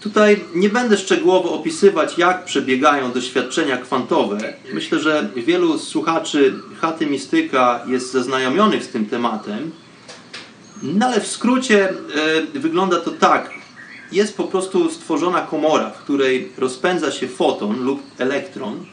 [0.00, 4.54] Tutaj nie będę szczegółowo opisywać, jak przebiegają doświadczenia kwantowe.
[4.74, 9.70] Myślę, że wielu słuchaczy chaty mistyka jest zaznajomionych z tym tematem.
[10.82, 11.94] No ale w skrócie e,
[12.58, 13.50] wygląda to tak.
[14.12, 18.86] Jest po prostu stworzona komora, w której rozpędza się foton lub elektron.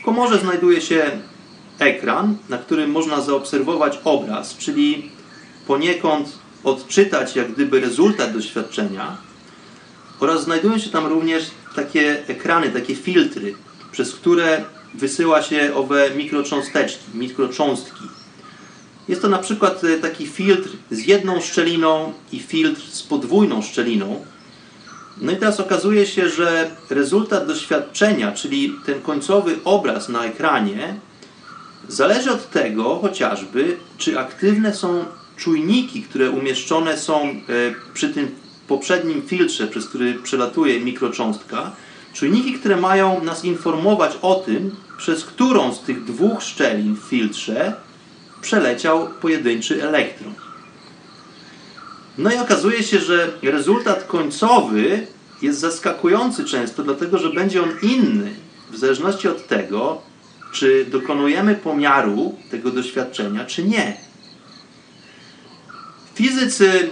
[0.00, 1.10] W komorze znajduje się
[1.78, 5.10] ekran, na którym można zaobserwować obraz, czyli
[5.66, 9.16] poniekąd odczytać jak gdyby rezultat doświadczenia
[10.20, 13.54] oraz znajdują się tam również takie ekrany, takie filtry,
[13.92, 18.04] przez które wysyła się owe mikrocząsteczki, mikrocząstki.
[19.08, 24.24] Jest to na przykład e, taki filtr z jedną szczeliną i filtr z podwójną szczeliną.
[25.20, 30.94] No i teraz okazuje się, że rezultat doświadczenia, czyli ten końcowy obraz na ekranie,
[31.88, 35.04] zależy od tego chociażby, czy aktywne są
[35.36, 37.34] czujniki, które umieszczone są e,
[37.94, 38.28] przy tym
[38.68, 41.72] poprzednim filtrze, przez który przelatuje mikrocząstka,
[42.12, 47.74] czujniki, które mają nas informować o tym, przez którą z tych dwóch szczelin w filtrze
[48.40, 50.34] przeleciał pojedynczy elektron.
[52.20, 55.06] No i okazuje się, że rezultat końcowy
[55.42, 58.34] jest zaskakujący często, dlatego że będzie on inny
[58.70, 60.02] w zależności od tego,
[60.52, 63.96] czy dokonujemy pomiaru tego doświadczenia, czy nie.
[66.14, 66.90] Fizycy y,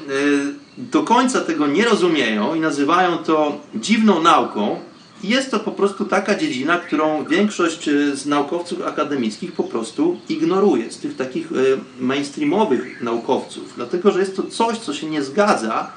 [0.79, 4.81] do końca tego nie rozumieją i nazywają to dziwną nauką.
[5.23, 10.91] Jest to po prostu taka dziedzina, którą większość e, z naukowców akademickich po prostu ignoruje,
[10.93, 11.55] z tych takich e,
[12.01, 15.93] mainstreamowych naukowców, dlatego że jest to coś, co się nie zgadza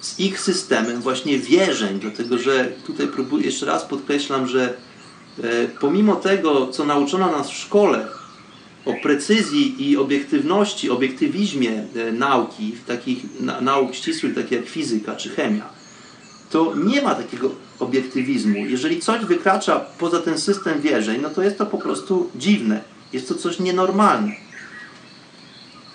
[0.00, 4.74] z ich systemem właśnie wierzeń, dlatego że tutaj próbuję, jeszcze raz podkreślam, że
[5.38, 8.08] e, pomimo tego, co nauczono nas w szkole,
[8.84, 13.18] o precyzji i obiektywności, obiektywizmie nauki, takich
[13.60, 15.68] nauk ścisłych, takich jak fizyka czy chemia,
[16.50, 18.66] to nie ma takiego obiektywizmu.
[18.66, 22.80] Jeżeli coś wykracza poza ten system wierzeń, no to jest to po prostu dziwne.
[23.12, 24.32] Jest to coś nienormalne.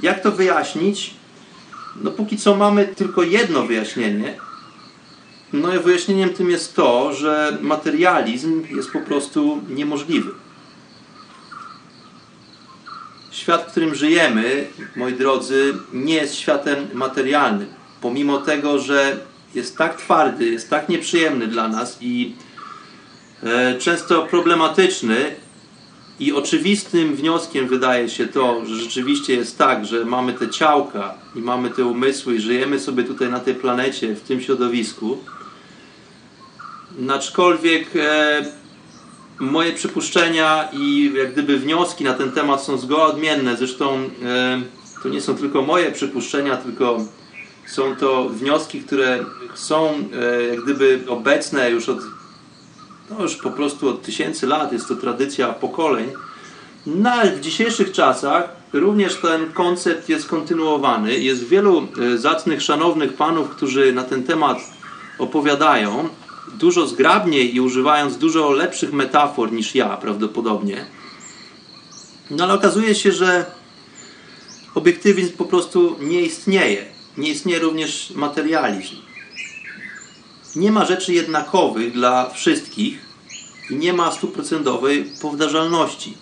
[0.01, 1.13] Jak to wyjaśnić?
[2.01, 4.37] No póki co mamy tylko jedno wyjaśnienie.
[5.53, 10.31] No i wyjaśnieniem tym jest to, że materializm jest po prostu niemożliwy.
[13.31, 17.67] Świat, w którym żyjemy, moi drodzy, nie jest światem materialnym.
[18.01, 19.19] Pomimo tego, że
[19.55, 22.35] jest tak twardy, jest tak nieprzyjemny dla nas i
[23.43, 25.35] e, często problematyczny,
[26.21, 31.39] i oczywistym wnioskiem wydaje się to, że rzeczywiście jest tak, że mamy te ciałka i
[31.39, 35.17] mamy te umysły i żyjemy sobie tutaj na tej planecie, w tym środowisku.
[37.09, 38.45] Aczkolwiek e,
[39.39, 43.57] moje przypuszczenia i jak gdyby wnioski na ten temat są zgoła odmienne.
[43.57, 44.61] Zresztą e,
[45.03, 47.05] to nie są tylko moje przypuszczenia, tylko
[47.71, 51.99] są to wnioski, które są e, jak gdyby obecne już od
[53.09, 56.11] no już po prostu od tysięcy lat, jest to tradycja pokoleń.
[56.85, 61.19] Nawet w dzisiejszych czasach również ten koncept jest kontynuowany.
[61.19, 64.57] Jest wielu e, zacnych, szanownych panów, którzy na ten temat
[65.19, 66.09] opowiadają
[66.53, 70.85] dużo zgrabniej i używając dużo lepszych metafor niż ja prawdopodobnie.
[72.31, 73.45] No ale okazuje się, że
[74.75, 77.00] obiektywizm po prostu nie istnieje.
[77.21, 78.95] Nie istnieje również materializm.
[80.55, 82.99] Nie ma rzeczy jednakowych dla wszystkich
[83.69, 86.17] i nie ma stuprocentowej powtarzalności.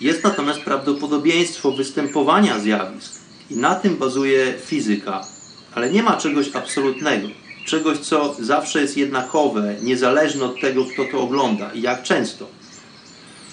[0.00, 3.12] Jest natomiast prawdopodobieństwo występowania zjawisk
[3.50, 5.26] i na tym bazuje fizyka,
[5.74, 7.28] ale nie ma czegoś absolutnego,
[7.64, 12.46] czegoś, co zawsze jest jednakowe, niezależne od tego, kto to ogląda i jak często.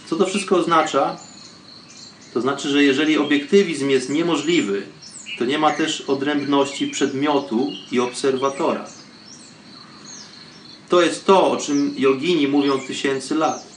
[0.09, 1.17] Co to wszystko oznacza?
[2.34, 4.84] To znaczy, że jeżeli obiektywizm jest niemożliwy,
[5.41, 8.85] to nie ma też odrębności przedmiotu i obserwatora.
[10.89, 13.67] To jest to, o czym jogini mówią tysięcy lat.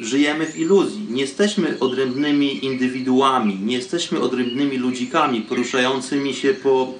[0.00, 1.06] Żyjemy w iluzji.
[1.10, 6.94] Nie jesteśmy odrębnymi indywiduami, nie jesteśmy odrębnymi ludzikami poruszającymi się po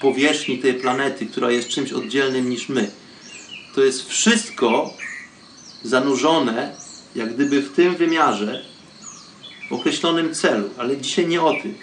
[0.00, 2.90] powierzchni tej planety, która jest czymś oddzielnym niż my.
[3.74, 4.94] To jest wszystko
[5.82, 6.76] zanurzone,
[7.14, 8.64] jak gdyby w tym wymiarze,
[9.70, 11.74] w określonym celu, ale dzisiaj nie o tym.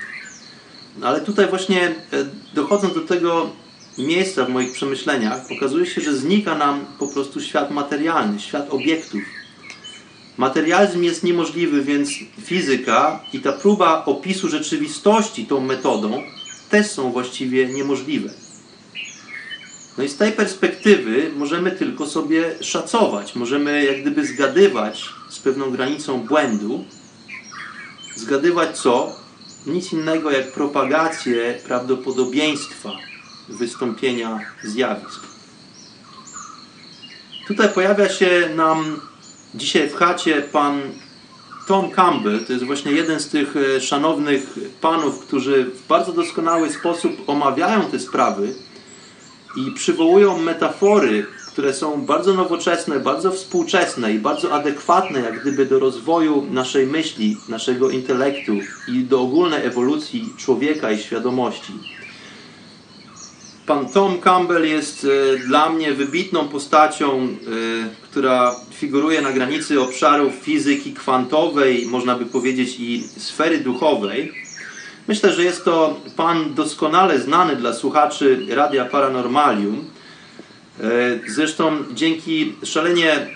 [0.97, 1.93] No, ale tutaj właśnie e,
[2.53, 3.49] dochodząc do tego
[3.97, 9.21] miejsca w moich przemyśleniach, okazuje się, że znika nam po prostu świat materialny, świat obiektów.
[10.37, 12.09] Materializm jest niemożliwy, więc
[12.41, 16.23] fizyka i ta próba opisu rzeczywistości tą metodą
[16.69, 18.29] też są właściwie niemożliwe.
[19.97, 25.71] No i z tej perspektywy możemy tylko sobie szacować, możemy jak gdyby zgadywać z pewną
[25.71, 26.85] granicą błędu,
[28.15, 29.22] zgadywać co?
[29.67, 32.91] Nic innego jak propagację prawdopodobieństwa
[33.49, 35.21] wystąpienia zjawisk.
[37.47, 39.01] Tutaj pojawia się nam
[39.55, 40.81] dzisiaj w chacie pan
[41.67, 42.45] Tom Campbell.
[42.45, 47.91] To jest właśnie jeden z tych e, szanownych panów, którzy w bardzo doskonały sposób omawiają
[47.91, 48.53] te sprawy
[49.55, 55.79] i przywołują metafory, które są bardzo nowoczesne, bardzo współczesne i bardzo adekwatne jak gdyby do
[55.79, 58.53] rozwoju naszej myśli, naszego intelektu
[58.87, 61.73] i do ogólnej ewolucji człowieka i świadomości.
[63.65, 67.27] Pan Tom Campbell jest e, dla mnie wybitną postacią, e,
[68.03, 74.33] która figuruje na granicy obszarów fizyki kwantowej, można by powiedzieć i sfery duchowej.
[75.07, 79.92] Myślę, że jest to pan doskonale znany dla słuchaczy Radia Paranormalium.
[80.79, 80.83] E,
[81.27, 83.27] zresztą dzięki szalenie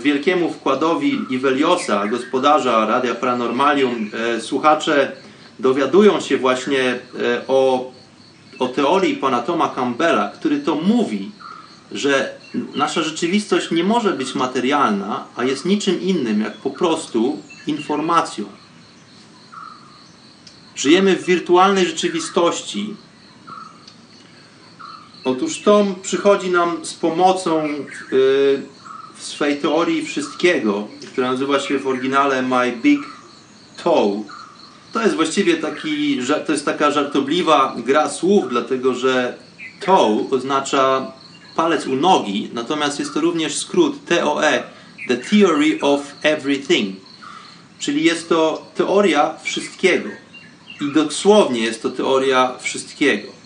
[0.00, 5.12] wielkiemu wkładowi Iweliosa, gospodarza Radia Paranormalium, słuchacze
[5.58, 6.98] dowiadują się właśnie
[7.48, 7.92] o
[8.62, 11.30] o teorii pana Toma Campbella, który to mówi,
[11.92, 12.34] że
[12.74, 18.44] nasza rzeczywistość nie może być materialna, a jest niczym innym jak po prostu informacją.
[20.74, 22.96] Żyjemy w wirtualnej rzeczywistości.
[25.24, 27.68] Otóż Tom przychodzi nam z pomocą
[28.10, 28.16] w,
[29.16, 33.00] w swej teorii wszystkiego, która nazywa się w oryginale My Big
[33.84, 34.24] Toe,
[34.92, 39.38] to jest właściwie taki, to jest taka żartobliwa gra słów, dlatego że
[39.80, 41.12] toe oznacza
[41.56, 44.62] palec u nogi, natomiast jest to również skrót TOE,
[45.08, 46.96] The Theory of Everything.
[47.78, 50.08] Czyli jest to teoria wszystkiego.
[50.80, 53.41] I dosłownie jest to teoria wszystkiego.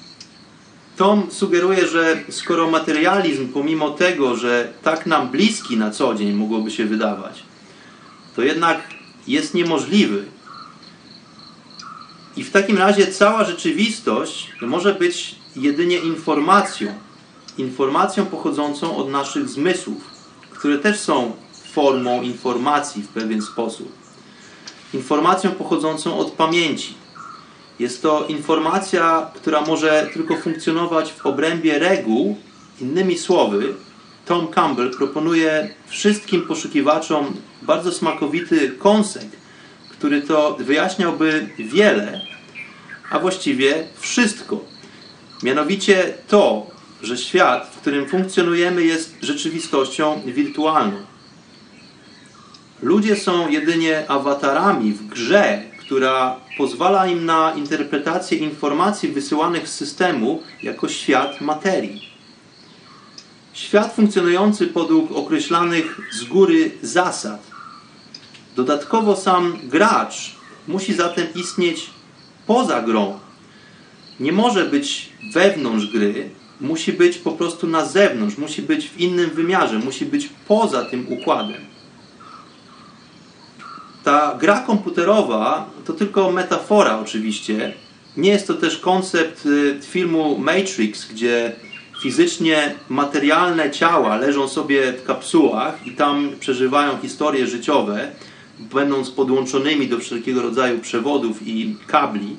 [0.97, 6.71] Tom sugeruje, że skoro materializm, pomimo tego, że tak nam bliski na co dzień mogłoby
[6.71, 7.43] się wydawać,
[8.37, 8.81] to jednak
[9.27, 10.25] jest niemożliwy,
[12.37, 16.95] i w takim razie cała rzeczywistość może być jedynie informacją.
[17.59, 20.11] Informacją pochodzącą od naszych zmysłów,
[20.51, 21.33] które też są
[21.73, 23.93] formą informacji w pewien sposób.
[24.95, 26.95] Informacją pochodzącą od pamięci.
[27.79, 32.37] Jest to informacja, która może tylko funkcjonować w obrębie reguł.
[32.81, 33.75] Innymi słowy,
[34.27, 39.37] Tom Campbell proponuje wszystkim poszukiwaczom bardzo smakowity koncept,
[39.91, 42.21] który to wyjaśniałby wiele,
[43.11, 44.61] a właściwie wszystko.
[45.43, 46.67] Mianowicie to,
[47.03, 50.97] że świat, w którym funkcjonujemy, jest rzeczywistością wirtualną.
[52.83, 60.43] Ludzie są jedynie awatarami w grze, która pozwala im na interpretację informacji wysyłanych z systemu
[60.63, 62.11] jako świat materii.
[63.53, 67.47] Świat funkcjonujący podług określanych z góry zasad.
[68.57, 70.37] Dodatkowo sam gracz
[70.69, 71.91] musi zatem istnieć
[72.47, 73.19] poza grą.
[74.21, 76.31] Nie może być wewnątrz gry,
[76.61, 81.07] musi być po prostu na zewnątrz, musi być w innym wymiarze, musi być poza tym
[81.13, 81.61] układem.
[84.05, 87.73] Ta gra komputerowa to tylko metafora oczywiście.
[88.17, 91.53] Nie jest to też koncept y, filmu Matrix, gdzie
[92.03, 98.13] fizycznie materialne ciała leżą sobie w kapsułach i tam przeżywają historie życiowe,
[98.59, 102.37] będąc podłączonymi do wszelkiego rodzaju przewodów i kabli.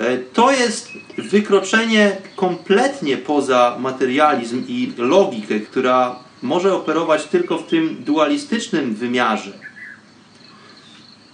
[0.00, 0.88] E, to jest
[1.18, 9.69] wykroczenie kompletnie poza materializm i logikę, która może operować tylko w tym dualistycznym wymiarze.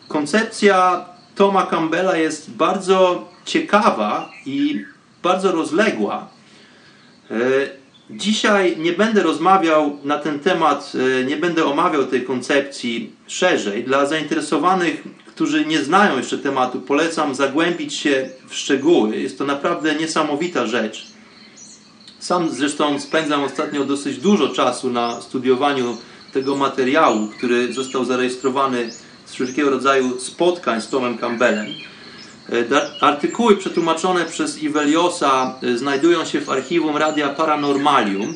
[0.08, 1.04] Koncepcja
[1.34, 4.84] Toma Campbella jest bardzo ciekawa i
[5.22, 6.28] bardzo rozległa.
[7.30, 7.34] E,
[8.10, 13.84] dzisiaj nie będę rozmawiał na ten temat, e, nie będę omawiał tej koncepcji szerzej.
[13.84, 19.16] Dla zainteresowanych, którzy nie znają jeszcze tematu, polecam zagłębić się w szczegóły.
[19.16, 21.06] Jest to naprawdę niesamowita rzecz.
[22.18, 25.96] Sam zresztą spędzam ostatnio dosyć dużo czasu na studiowaniu
[26.32, 28.90] tego materiału, który został zarejestrowany
[29.26, 31.66] z wszelkiego rodzaju spotkań z Tomem Campbellem.
[32.52, 38.34] E, artykuły przetłumaczone przez Iveliosa e, znajdują się w archiwum Radia Paranormalium.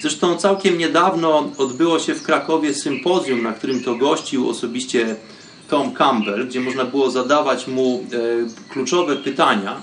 [0.00, 5.16] Zresztą całkiem niedawno odbyło się w Krakowie sympozjum, na którym to gościł osobiście
[5.68, 9.82] Tom Campbell, gdzie można było zadawać mu e, kluczowe pytania.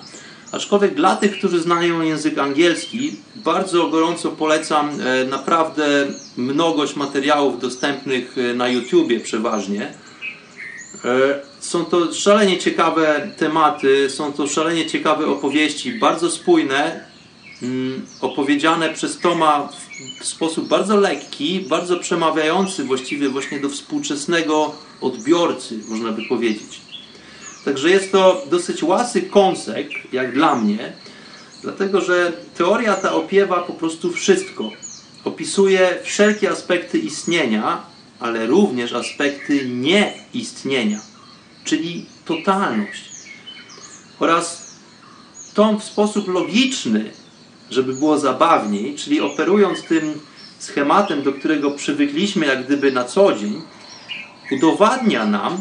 [0.51, 4.89] Aczkolwiek dla tych, którzy znają język angielski, bardzo gorąco polecam
[5.30, 9.93] naprawdę mnogość materiałów dostępnych na YouTubie przeważnie
[11.59, 17.05] są to szalenie ciekawe tematy, są to szalenie ciekawe opowieści, bardzo spójne,
[17.61, 19.69] mm, opowiedziane przez Toma
[20.21, 26.81] w sposób bardzo lekki, bardzo przemawiający właściwie właśnie do współczesnego odbiorcy, można by powiedzieć.
[27.65, 30.93] Także jest to dosyć łasy kąsek, jak dla mnie,
[31.61, 34.69] dlatego że teoria ta opiewa po prostu wszystko.
[35.23, 40.99] Opisuje wszelkie aspekty istnienia, ale również aspekty nieistnienia,
[41.63, 43.09] czyli totalność.
[44.20, 44.76] Oraz
[45.53, 47.11] tą w sposób logiczny,
[47.72, 50.20] żeby było zabawniej, czyli operując tym
[50.59, 53.61] schematem, do którego przywykliśmy jak gdyby na co dzień,
[54.51, 55.57] udowadnia nam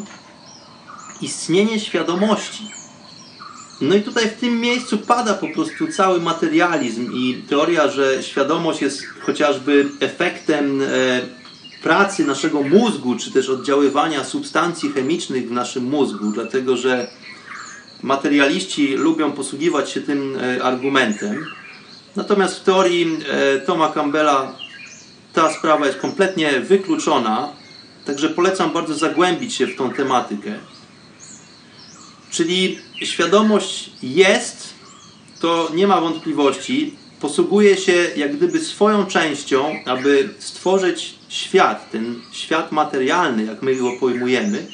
[1.20, 2.70] istnienie świadomości.
[3.80, 8.82] No i tutaj w tym miejscu pada po prostu cały materializm i teoria, że świadomość
[8.82, 10.86] jest chociażby efektem e,
[11.84, 17.10] pracy naszego mózgu, czy też oddziaływania substancji chemicznych w naszym mózgu, dlatego że
[18.02, 21.46] materialiści lubią posługiwać się tym e, argumentem.
[22.16, 24.56] Natomiast w teorii e, Toma Campbella
[25.32, 27.48] ta sprawa jest kompletnie wykluczona,
[28.06, 30.54] także polecam bardzo zagłębić się w tą tematykę.
[32.30, 34.74] Czyli świadomość jest,
[35.40, 42.72] to nie ma wątpliwości, posługuje się jak gdyby swoją częścią, aby stworzyć świat, ten świat
[42.72, 44.66] materialny, jak my go pojmujemy,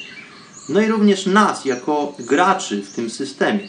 [0.69, 3.67] no i również nas jako graczy w tym systemie.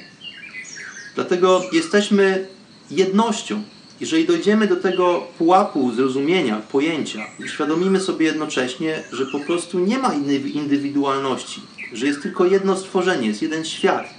[1.14, 2.46] Dlatego jesteśmy
[2.90, 3.62] jednością.
[4.00, 10.14] Jeżeli dojdziemy do tego pułapu zrozumienia, pojęcia, uświadomimy sobie jednocześnie, że po prostu nie ma
[10.54, 11.60] indywidualności,
[11.92, 14.14] że jest tylko jedno stworzenie, jest jeden świat.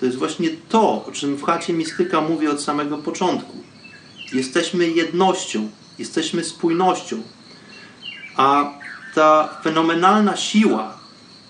[0.00, 3.56] To jest właśnie to, o czym w chacie mistyka mówi od samego początku.
[4.32, 5.68] Jesteśmy jednością,
[5.98, 7.22] jesteśmy spójnością,
[8.36, 8.72] a
[9.14, 10.94] ta fenomenalna siła,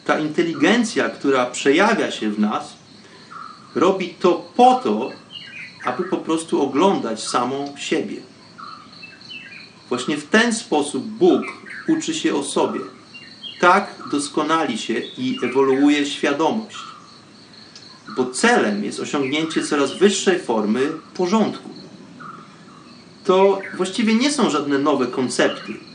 [0.04, 2.76] ta inteligencja, która przejawia się w nas,
[3.74, 5.10] robi to po to,
[5.84, 8.16] aby po prostu oglądać samą siebie.
[9.88, 11.42] Właśnie w ten sposób Bóg
[11.88, 12.80] uczy się o sobie.
[13.60, 16.78] Tak doskonali się i ewoluuje świadomość.
[18.16, 21.70] Bo celem jest osiągnięcie coraz wyższej formy porządku.
[23.24, 25.89] To właściwie nie są żadne nowe koncepty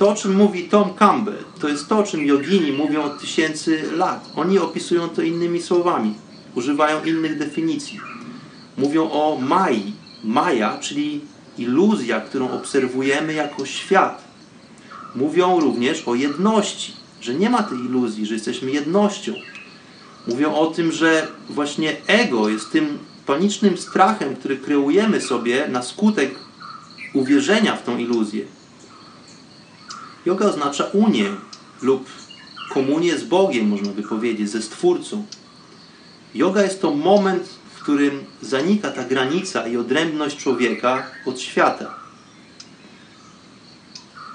[0.00, 3.82] to, o czym mówi Tom Campbell, to jest to, o czym jogini mówią od tysięcy
[3.96, 4.30] lat.
[4.36, 6.14] Oni opisują to innymi słowami,
[6.54, 8.00] używają innych definicji.
[8.76, 9.92] Mówią o Mai.
[10.24, 11.20] Maja, czyli
[11.58, 14.24] iluzja, którą obserwujemy jako świat.
[15.14, 19.32] Mówią również o jedności, że nie ma tej iluzji, że jesteśmy jednością.
[20.26, 26.34] Mówią o tym, że właśnie ego jest tym panicznym strachem, który kreujemy sobie na skutek
[27.14, 28.59] uwierzenia w tą iluzję.
[30.26, 31.26] Yoga oznacza unię
[31.82, 32.08] lub
[32.72, 35.26] komunię z Bogiem, można by powiedzieć, ze Stwórcą.
[36.34, 42.00] Yoga jest to moment, w którym zanika ta granica i odrębność człowieka od świata.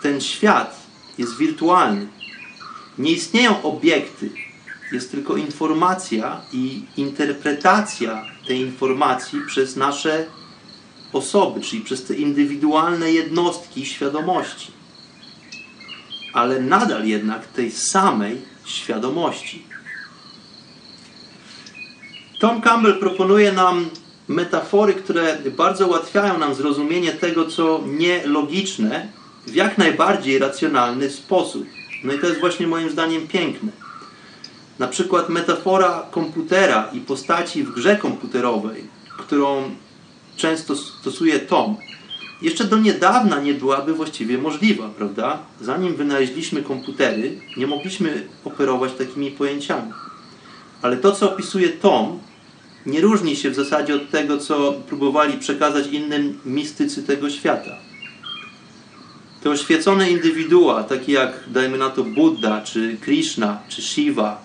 [0.02, 0.80] ten świat
[1.18, 2.08] jest wirtualny.
[2.98, 4.30] Nie istnieją obiekty,
[4.92, 10.26] jest tylko informacja i interpretacja tej informacji przez nasze
[11.14, 14.74] osoby, czyli przez te indywidualne jednostki świadomości.
[16.36, 19.64] Ale nadal jednak tej samej świadomości.
[22.40, 23.90] Tom Campbell proponuje nam
[24.28, 29.08] metafory, które bardzo ułatwiają nam zrozumienie tego, co nielogiczne,
[29.48, 31.68] w jak najbardziej racjonalny sposób.
[32.04, 33.72] No i to jest właśnie moim zdaniem piękne.
[34.80, 38.84] Na przykład metafora komputera i postaci w grze komputerowej,
[39.18, 39.76] którą
[40.36, 41.78] często stosuje Tom,
[42.46, 45.39] jeszcze do niedawna nie byłaby właściwie możliwa, prawda?
[45.62, 49.91] Zanim wynaleźliśmy komputery, nie mogliśmy operować takimi pojęciami.
[50.82, 52.20] Ale to, co opisuje Tom,
[52.86, 57.78] nie różni się w zasadzie od tego, co próbowali przekazać innym mistycy tego świata.
[59.43, 64.41] Te oświecone indywidua, takie jak, dajmy na to, Buddha, czy Krishna, czy Shiva,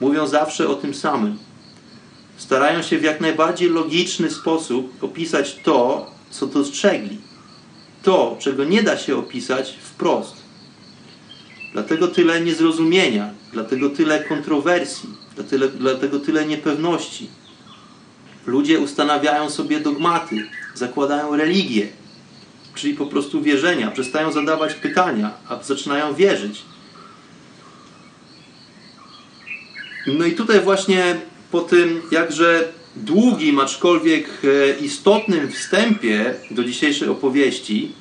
[0.00, 1.38] mówią zawsze o tym samym.
[2.36, 7.18] Starają się w jak najbardziej logiczny sposób opisać to, co dostrzegli.
[8.02, 10.36] To, czego nie da się opisać wprost.
[11.72, 17.30] Dlatego tyle niezrozumienia, dlatego tyle kontrowersji, dlatego, dlatego tyle niepewności.
[18.46, 21.88] Ludzie ustanawiają sobie dogmaty, zakładają religię,
[22.74, 26.62] czyli po prostu wierzenia, przestają zadawać pytania, a zaczynają wierzyć.
[30.06, 31.16] No i tutaj właśnie
[31.50, 37.92] po tym jakże długim, aczkolwiek e, istotnym wstępie do dzisiejszej opowieści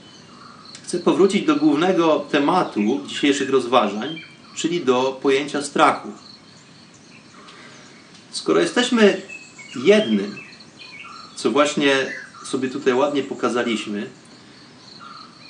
[0.83, 4.21] chcę powrócić do głównego tematu dzisiejszych rozważań,
[4.55, 6.09] czyli do pojęcia strachu.
[8.31, 9.21] Skoro jesteśmy
[9.85, 10.37] jednym,
[11.35, 11.95] co właśnie
[12.45, 14.09] sobie tutaj ładnie pokazaliśmy,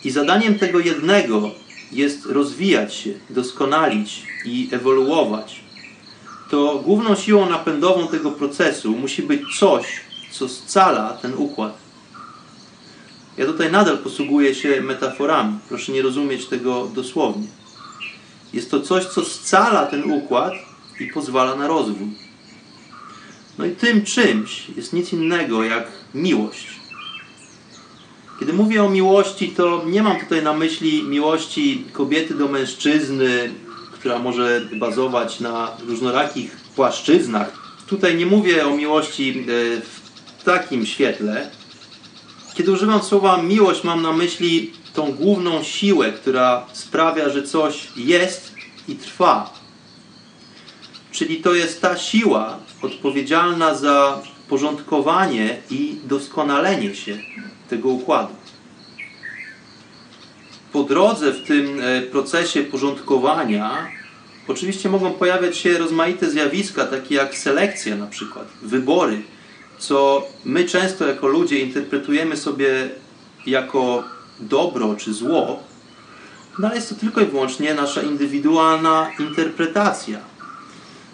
[0.03, 1.51] i zadaniem tego jednego
[1.91, 5.62] jest rozwijać się, doskonalić i ewoluować,
[6.53, 10.01] to główną siłą napędową tego procesu musi być coś,
[10.31, 11.77] co scala ten układ.
[13.37, 15.59] Ja tutaj nadal posługuję się metaforami.
[15.69, 17.47] Proszę nie rozumieć tego dosłownie.
[18.53, 20.53] Jest to coś, co scala ten układ
[20.99, 22.07] i pozwala na rozwój.
[23.57, 26.67] No i tym czymś jest nic innego jak miłość.
[28.39, 33.53] Kiedy mówię o miłości, to nie mam tutaj na myśli miłości kobiety do mężczyzny,
[34.03, 37.51] która może bazować na różnorakich płaszczyznach.
[37.87, 39.43] Tutaj nie mówię o miłości e,
[39.81, 41.49] w takim świetle.
[42.53, 48.55] Kiedy używam słowa miłość, mam na myśli tą główną siłę, która sprawia, że coś jest
[48.87, 49.53] i trwa.
[51.11, 57.17] Czyli to jest ta siła odpowiedzialna za porządkowanie i doskonalenie się
[57.69, 58.42] tego układu
[60.73, 63.87] po drodze w tym e, procesie porządkowania
[64.47, 69.21] oczywiście mogą pojawiać się rozmaite zjawiska, takie jak selekcja na przykład, wybory,
[69.77, 72.89] co my często jako ludzie interpretujemy sobie
[73.45, 74.03] jako
[74.39, 75.63] dobro czy zło,
[76.59, 80.19] no ale jest to tylko i wyłącznie nasza indywidualna interpretacja.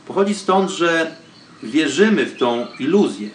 [0.07, 1.16] Pochodzi stąd, że
[1.64, 3.30] wierzymy w tą iluzję.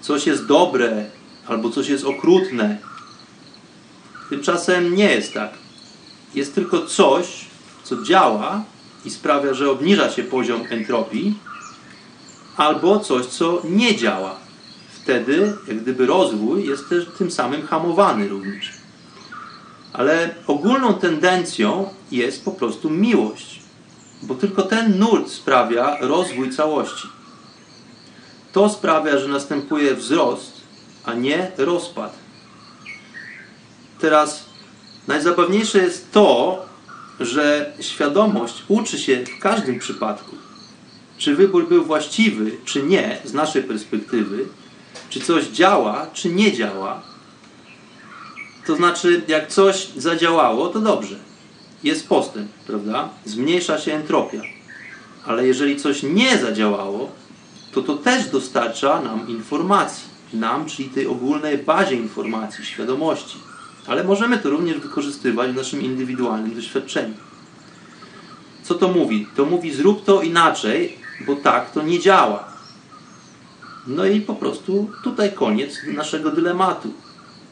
[0.00, 1.04] Coś jest dobre
[1.46, 2.89] albo coś jest okrutne,
[4.30, 5.50] Tymczasem nie jest tak.
[6.34, 7.44] Jest tylko coś,
[7.84, 8.64] co działa
[9.04, 11.38] i sprawia, że obniża się poziom entropii,
[12.56, 14.36] albo coś, co nie działa.
[15.02, 18.72] Wtedy, jak gdyby rozwój jest też tym samym hamowany również.
[19.92, 23.60] Ale ogólną tendencją jest po prostu miłość,
[24.22, 27.08] bo tylko ten nurt sprawia rozwój całości.
[28.52, 30.52] To sprawia, że następuje wzrost,
[31.04, 32.29] a nie rozpad.
[34.00, 34.44] Teraz
[35.08, 36.58] najzabawniejsze jest to,
[37.20, 40.36] że świadomość uczy się w każdym przypadku.
[41.18, 44.44] Czy wybór był właściwy, czy nie, z naszej perspektywy,
[45.10, 47.02] czy coś działa, czy nie działa.
[48.66, 51.16] To znaczy, jak coś zadziałało, to dobrze.
[51.82, 53.08] Jest postęp, prawda?
[53.24, 54.42] Zmniejsza się entropia.
[55.26, 57.10] Ale jeżeli coś nie zadziałało,
[57.72, 60.10] to to też dostarcza nam informacji.
[60.32, 63.38] Nam, czyli tej ogólnej bazie informacji, świadomości
[63.86, 67.14] ale możemy to również wykorzystywać w naszym indywidualnym doświadczeniu.
[68.62, 69.26] Co to mówi?
[69.36, 72.44] To mówi zrób to inaczej, bo tak to nie działa.
[73.86, 76.92] No i po prostu tutaj koniec naszego dylematu.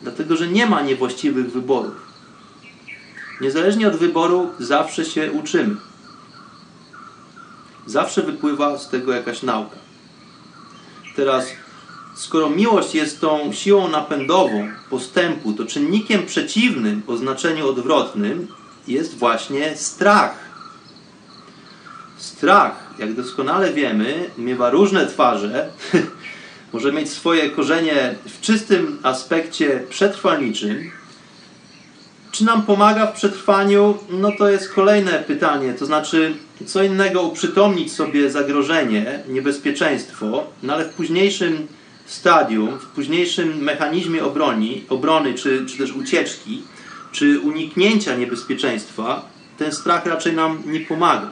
[0.03, 2.09] Dlatego, że nie ma niewłaściwych wyborów.
[3.41, 5.77] Niezależnie od wyboru zawsze się uczymy.
[7.87, 9.77] Zawsze wypływa z tego jakaś nauka.
[11.17, 11.47] Teraz
[12.19, 18.49] skoro miłość jest tą siłą napędową postępu, to czynnikiem przeciwnym o znaczeniu odwrotnym
[18.89, 20.35] jest właśnie strach.
[22.17, 25.69] Strach, jak doskonale wiemy, miewa różne twarze.
[26.73, 30.91] Może mieć swoje korzenie w czystym aspekcie przetrwalniczym.
[32.33, 33.99] Czy nam pomaga w przetrwaniu?
[34.11, 35.75] No to jest kolejne pytanie.
[35.75, 36.35] To znaczy,
[36.67, 41.67] co innego uprzytomnić sobie zagrożenie, niebezpieczeństwo, no ale w późniejszym
[42.09, 46.63] stadium, w późniejszym mechanizmie obroni, obrony czy, czy też ucieczki,
[47.13, 49.29] czy uniknięcia niebezpieczeństwa,
[49.59, 51.31] ten strach raczej nam nie pomaga.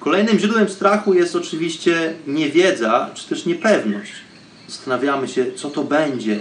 [0.00, 4.12] Kolejnym źródłem strachu jest oczywiście niewiedza, czy też niepewność.
[4.68, 6.40] Zastanawiamy się, co to będzie,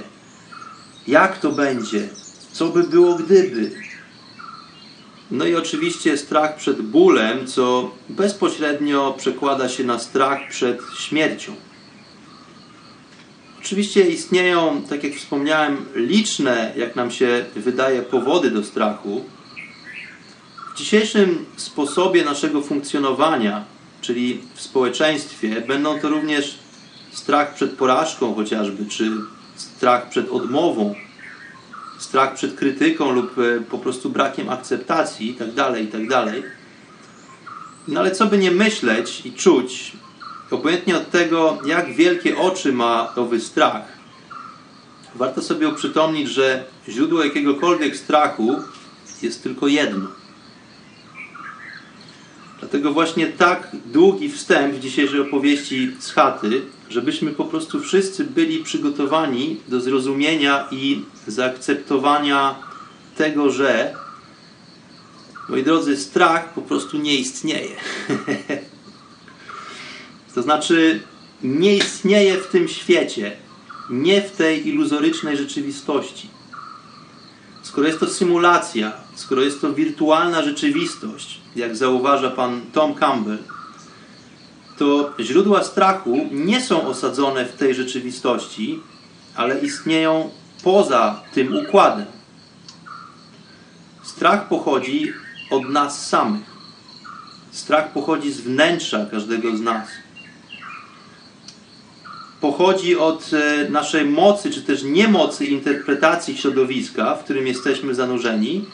[1.08, 2.08] jak to będzie,
[2.52, 3.72] co by było gdyby.
[5.32, 11.56] No i oczywiście strach przed bólem, co bezpośrednio przekłada się na strach przed śmiercią.
[13.68, 19.26] Oczywiście istnieją, tak jak wspomniałem, liczne, jak nam się wydaje, powody do strachu.
[20.74, 23.66] W dzisiejszym sposobie naszego funkcjonowania,
[24.02, 26.60] czyli w społeczeństwie, będą to również
[27.12, 29.12] strach przed porażką chociażby, czy
[29.56, 30.96] strach przed odmową,
[32.00, 36.10] strach przed krytyką lub e, po prostu brakiem akceptacji itd., tak itd.
[36.10, 36.52] Tak
[37.88, 39.94] no ale co by nie myśleć i czuć,
[40.52, 43.98] obojętnie od tego, jak wielkie oczy ma owy strach,
[45.16, 48.56] warto sobie uprzytomnić, że źródło jakiegokolwiek strachu
[49.22, 50.08] jest tylko jedno.
[52.60, 58.64] Dlatego właśnie tak długi wstęp w dzisiejszej opowieści z chaty, żebyśmy po prostu wszyscy byli
[58.64, 62.56] przygotowani do zrozumienia i zaakceptowania
[63.16, 63.94] tego, że
[65.50, 67.76] moi drodzy, strach po prostu nie istnieje.
[70.38, 71.00] To znaczy,
[71.44, 73.32] nie istnieje w tym świecie,
[73.90, 76.30] nie w tej iluzorycznej rzeczywistości.
[77.62, 83.38] Skoro jest to symulacja, skoro jest to wirtualna rzeczywistość, jak zauważa pan Tom Campbell,
[84.78, 88.80] to źródła strachu nie są osadzone w tej rzeczywistości,
[89.36, 90.30] ale istnieją
[90.64, 92.06] poza tym układem.
[94.04, 95.14] Strach pochodzi
[95.52, 96.58] od nas samych.
[97.52, 99.88] Strach pochodzi z wnętrza każdego z nas
[102.42, 108.66] pochodzi od e, naszej mocy, czy też niemocy interpretacji środowiska, w którym jesteśmy zanurzeni,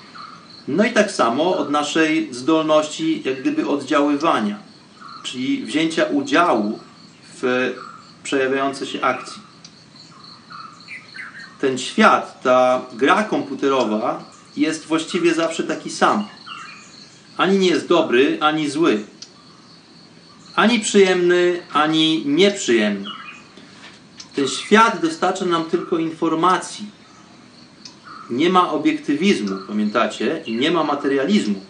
[0.68, 4.60] no i tak samo od naszej zdolności, jak gdyby oddziaływania,
[5.24, 6.80] czyli wzięcia udziału
[7.42, 7.74] w
[8.24, 9.42] przejawiającej się akcji.
[11.62, 14.24] Ten świat, ta gra komputerowa
[14.58, 16.28] jest właściwie zawsze taki sam.
[17.38, 19.04] Ani nie jest dobry, ani zły.
[20.56, 23.23] Ani przyjemny, ani nieprzyjemny.
[24.36, 26.86] Ten świat dostarcza nam tylko informacji.
[28.30, 30.44] Nie ma obiektywizmu, pamiętacie?
[30.46, 31.62] I nie ma materializmu.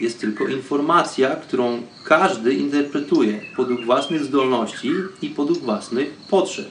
[0.00, 4.90] Jest tylko informacja, którą każdy interpretuje podług własnych zdolności
[5.22, 6.70] i podług własnych potrzeb.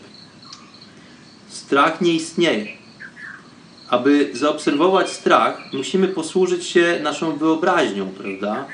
[1.47, 2.67] Strach nie istnieje.
[3.89, 8.65] Aby zaobserwować strach, musimy posłużyć się naszą wyobraźnią, prawda?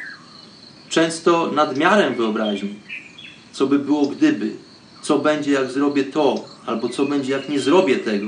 [0.90, 2.76] Często nadmiarem wyobraźni.
[3.52, 4.67] Co by było gdyby?
[5.08, 8.28] Co będzie, jak zrobię to, albo co będzie, jak nie zrobię tego.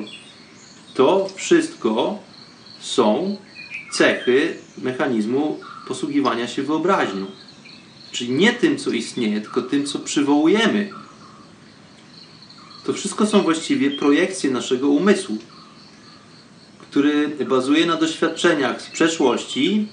[0.93, 2.19] To wszystko
[2.79, 3.37] są
[3.91, 7.25] cechy mechanizmu posługiwania się wyobraźnią.
[8.11, 10.89] Czyli nie tym, co istnieje, tylko tym, co przywołujemy.
[12.85, 15.37] To wszystko są właściwie projekcje naszego umysłu,
[16.81, 19.87] który bazuje na doświadczeniach z przeszłości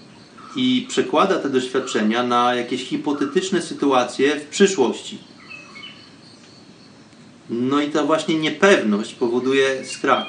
[0.56, 5.18] i przekłada te doświadczenia na jakieś hipotetyczne sytuacje w przyszłości.
[7.50, 10.26] No i ta właśnie niepewność powoduje strach.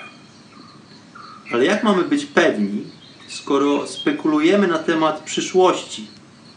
[1.52, 2.84] Ale jak mamy być pewni,
[3.28, 6.08] skoro spekulujemy na temat przyszłości,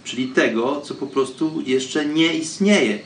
[0.05, 2.99] czyli tego, co po prostu jeszcze nie istnieje?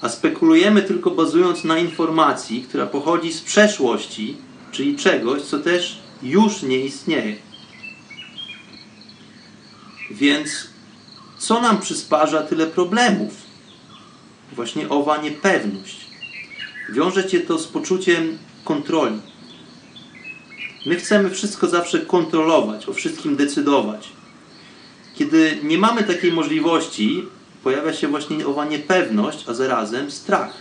[0.00, 4.36] A spekulujemy tylko bazując na informacji, która pochodzi z przeszłości,
[4.72, 7.36] czyli czegoś, co też już nie istnieje.
[10.10, 10.50] Więc
[11.38, 13.32] co nam przysparza tyle problemów?
[14.52, 15.99] Właśnie owa niepewność.
[16.92, 19.20] Wiąże cię to z poczuciem kontroli.
[20.86, 24.08] My chcemy wszystko zawsze kontrolować, o wszystkim decydować.
[25.14, 27.24] Kiedy nie mamy takiej możliwości,
[27.64, 30.52] pojawia się właśnie owa niepewność, a zarazem strach.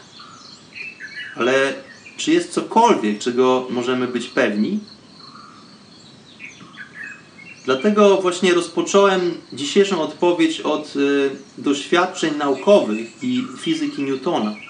[1.36, 1.74] Ale
[2.18, 4.80] czy jest cokolwiek, czego możemy być pewni?
[7.66, 14.69] Dlatego właśnie rozpocząłem dzisiejszą odpowiedź od y, doświadczeń naukowych i fizyki Newtona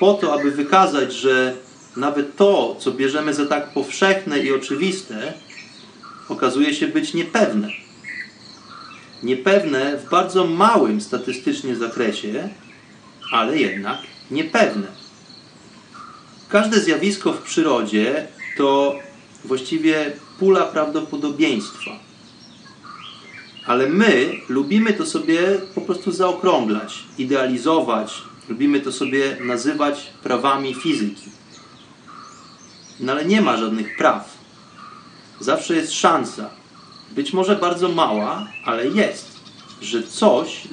[0.00, 1.54] po to, aby wykazać, że
[1.96, 5.32] nawet to, co bierzemy za tak powszechne i oczywiste,
[6.28, 7.68] okazuje się być niepewne.
[9.22, 12.48] Niepewne w bardzo małym statystycznie zakresie,
[13.32, 13.98] ale jednak
[14.30, 14.86] niepewne.
[16.48, 18.26] Każde zjawisko w przyrodzie
[18.56, 18.98] to
[19.44, 21.90] właściwie pula prawdopodobieństwa.
[23.66, 25.38] Ale my lubimy to sobie
[25.74, 31.30] po prostu zaokrąglać, idealizować, lubimy to sobie nazywać prawami fizyki.
[33.00, 34.36] No ale nie ma żadnych praw.
[35.40, 36.50] Zawsze jest szansa,
[37.10, 39.40] być może bardzo mała, ale jest,
[39.82, 40.68] że coś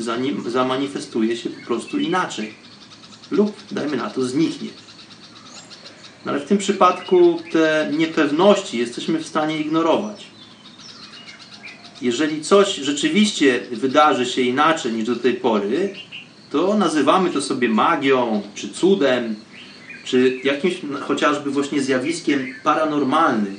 [0.48, 2.54] zamanifestuje się po prostu inaczej.
[3.32, 4.70] Lub, dajmy na to, zniknie.
[6.26, 10.28] No ale w tym przypadku te niepewności jesteśmy w stanie ignorować.
[12.02, 15.96] Jeżeli coś rzeczywiście wydarzy się inaczej niż do tej pory,
[16.54, 19.36] to nazywamy to sobie magią, czy cudem,
[20.04, 23.58] czy jakimś chociażby właśnie zjawiskiem paranormalnym.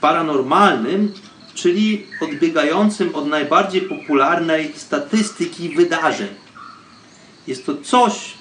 [0.00, 1.12] Paranormalnym,
[1.54, 6.28] czyli odbiegającym od najbardziej popularnej statystyki wydarzeń.
[7.46, 8.34] Jest to coś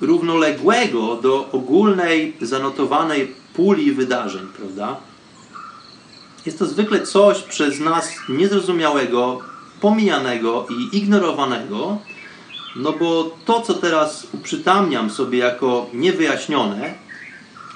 [0.00, 4.96] równoległego do ogólnej, zanotowanej puli wydarzeń, prawda?
[6.46, 9.40] Jest to zwykle coś przez nas niezrozumiałego,
[9.80, 11.98] pomijanego i ignorowanego,
[12.76, 16.94] no bo to, co teraz uprzytamniam sobie jako niewyjaśnione,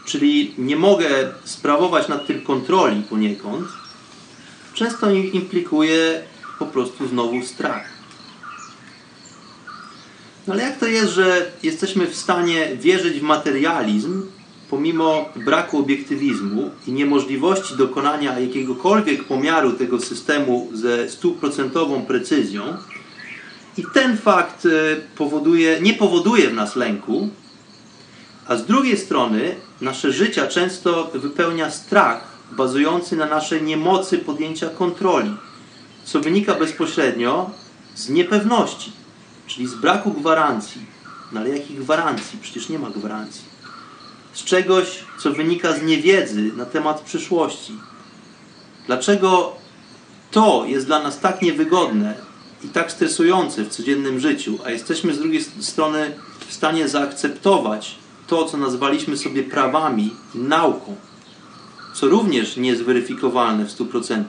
[0.05, 1.09] czyli nie mogę
[1.45, 3.69] sprawować nad tym kontroli poniekąd,
[4.75, 6.23] często implikuje
[6.59, 7.85] po prostu znowu strach.
[10.47, 14.23] No ale jak to jest, że jesteśmy w stanie wierzyć w materializm,
[14.71, 22.63] pomimo braku obiektywizmu i niemożliwości dokonania jakiegokolwiek pomiaru tego systemu ze stuprocentową precyzją,
[23.81, 27.29] i ten fakt e, powoduje, nie powoduje w nas lęku,
[28.47, 35.37] a z drugiej strony nasze życia często wypełnia strach bazujący na naszej niemocy podjęcia kontroli,
[36.05, 37.51] co wynika bezpośrednio
[37.95, 38.93] z niepewności,
[39.47, 40.87] czyli z braku gwarancji.
[41.33, 42.39] No ale jakich gwarancji?
[42.43, 43.45] Przecież nie ma gwarancji.
[44.33, 47.73] Z czegoś, co wynika z niewiedzy na temat przyszłości.
[48.87, 49.53] Dlaczego
[50.31, 52.30] to jest dla nas tak niewygodne,
[52.65, 56.15] i tak stresujące w codziennym życiu, a jesteśmy z drugiej strony
[56.49, 60.97] w stanie zaakceptować to, co nazwaliśmy sobie prawami nauką,
[61.95, 64.25] co również nie jest weryfikowalne w 100%.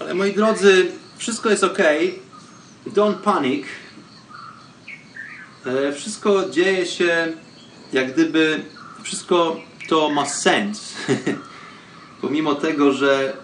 [0.00, 1.78] Ale moi drodzy, wszystko jest ok.
[2.86, 3.66] Don't panic.
[5.66, 7.32] E, wszystko dzieje się
[7.94, 8.64] jak gdyby
[9.02, 10.94] wszystko to ma sens.
[12.20, 13.36] Pomimo tego, że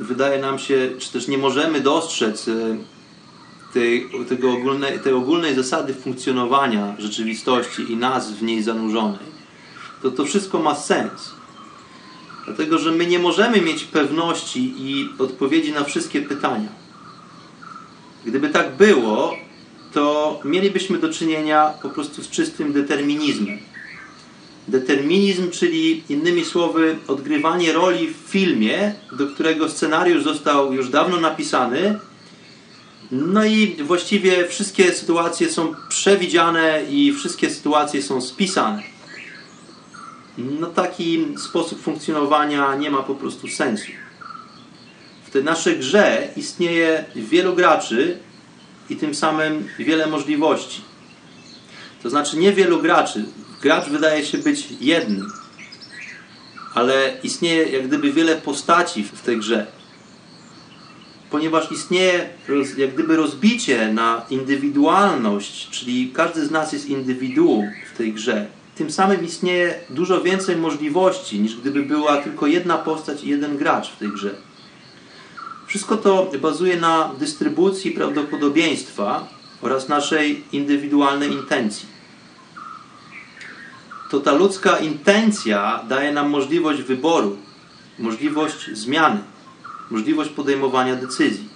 [0.00, 2.76] wydaje nam się, czy też nie możemy dostrzec e,
[3.72, 9.26] tej, tego ogólnej, tej ogólnej zasady funkcjonowania rzeczywistości i nas w niej zanurzonej,
[10.02, 11.38] to to wszystko ma sens.
[12.46, 16.68] Dlatego, że my nie możemy mieć pewności i odpowiedzi na wszystkie pytania.
[18.24, 19.34] Gdyby tak było,
[19.92, 23.58] to mielibyśmy do czynienia po prostu z czystym determinizmem.
[24.68, 31.98] Determinizm, czyli innymi słowy, odgrywanie roli w filmie, do którego scenariusz został już dawno napisany.
[33.10, 38.82] No i właściwie wszystkie sytuacje są przewidziane i wszystkie sytuacje są spisane.
[40.38, 43.92] No taki sposób funkcjonowania nie ma po prostu sensu.
[45.24, 48.18] W tej naszej grze istnieje wielu graczy
[48.90, 50.80] i tym samym wiele możliwości.
[52.02, 53.24] To znaczy nie wielu graczy,
[53.62, 55.32] gracz wydaje się być jednym,
[56.74, 59.66] ale istnieje jak gdyby wiele postaci w tej grze.
[61.30, 62.28] Ponieważ istnieje
[62.76, 68.46] jak gdyby rozbicie na indywidualność, czyli każdy z nas jest indywiduum w tej grze.
[68.74, 73.90] Tym samym istnieje dużo więcej możliwości, niż gdyby była tylko jedna postać i jeden gracz
[73.90, 74.34] w tej grze.
[75.66, 79.28] Wszystko to bazuje na dystrybucji prawdopodobieństwa
[79.62, 81.97] oraz naszej indywidualnej intencji
[84.08, 87.36] to ta ludzka intencja daje nam możliwość wyboru,
[87.98, 89.20] możliwość zmiany,
[89.90, 91.48] możliwość podejmowania decyzji.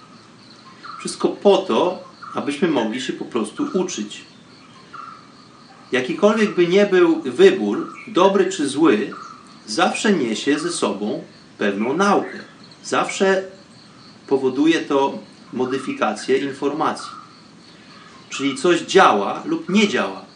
[0.99, 2.03] Wszystko po to,
[2.35, 4.21] abyśmy mogli się po prostu uczyć.
[5.91, 9.13] Jakikolwiek by nie był wybór, dobry czy zły,
[9.65, 11.23] zawsze niesie ze sobą
[11.57, 12.39] pewną naukę.
[12.83, 13.43] Zawsze
[14.27, 15.19] powoduje to
[15.53, 17.11] modyfikację informacji.
[18.29, 20.32] Czyli coś działa lub nie działa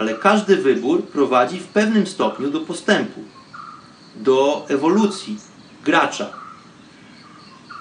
[0.00, 3.20] ale każdy wybór prowadzi w pewnym stopniu do postępu,
[4.16, 5.38] do ewolucji
[5.84, 6.30] gracza.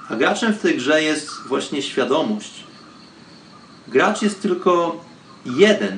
[0.10, 2.64] A graczem w tej grze jest właśnie świadomość.
[3.88, 5.06] Gracz jest tylko
[5.46, 5.98] jeden.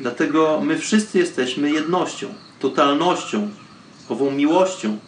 [0.00, 3.50] Dlatego my wszyscy jesteśmy jednością, totalnością,
[4.08, 4.98] ową miłością.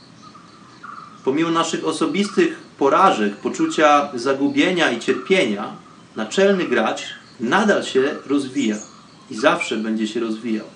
[1.24, 5.72] Pomimo naszych osobistych porażek, poczucia zagubienia i cierpienia,
[6.16, 7.03] naczelny gracz
[7.40, 8.89] nadal się rozwija
[9.31, 10.66] i zawsze będzie się rozwijał.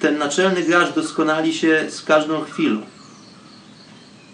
[0.00, 2.82] Ten naczelny gracz doskonali się z każdą chwilą.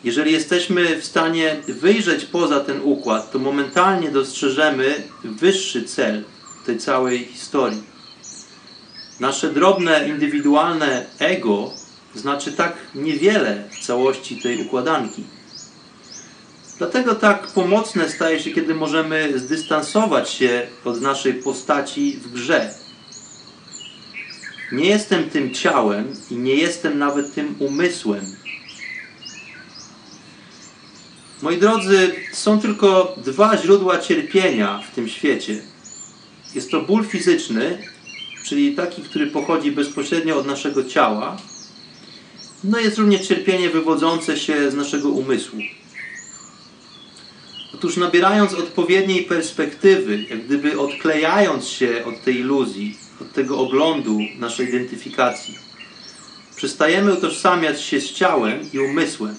[0.04, 6.24] Jeżeli jesteśmy w stanie wyjrzeć poza ten układ, to momentalnie dostrzeżemy wyższy cel
[6.66, 7.82] tej całej historii.
[9.20, 11.70] Nasze drobne, indywidualne ego
[12.14, 15.24] znaczy tak niewiele w całości tej układanki.
[16.78, 22.74] Dlatego tak pomocne staje się, kiedy możemy zdystansować się od naszej postaci w grze.
[24.72, 28.24] Nie jestem tym ciałem i nie jestem nawet tym umysłem.
[31.42, 35.62] Moi drodzy, są tylko dwa źródła cierpienia w tym świecie.
[36.54, 37.78] Jest to ból fizyczny,
[38.44, 41.36] czyli taki, który pochodzi bezpośrednio od naszego ciała.
[42.64, 45.58] No jest również cierpienie wywodzące się z naszego umysłu.
[47.78, 54.68] Otóż nabierając odpowiedniej perspektywy, jak gdyby odklejając się od tej iluzji, od tego oglądu naszej
[54.68, 55.58] identyfikacji,
[56.56, 59.34] przestajemy utożsamiać się z ciałem i umysłem.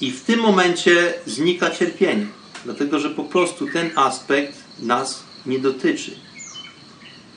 [0.00, 2.26] I w tym momencie znika cierpienie,
[2.64, 6.16] dlatego że po prostu ten aspekt nas nie dotyczy.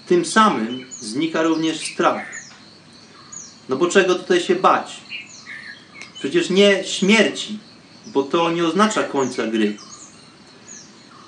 [0.08, 2.26] Tym samym znika również strach.
[3.70, 5.02] No bo czego tutaj się bać?
[6.20, 7.60] Przecież nie śmierci,
[8.14, 9.78] bo to nie oznacza końca gry.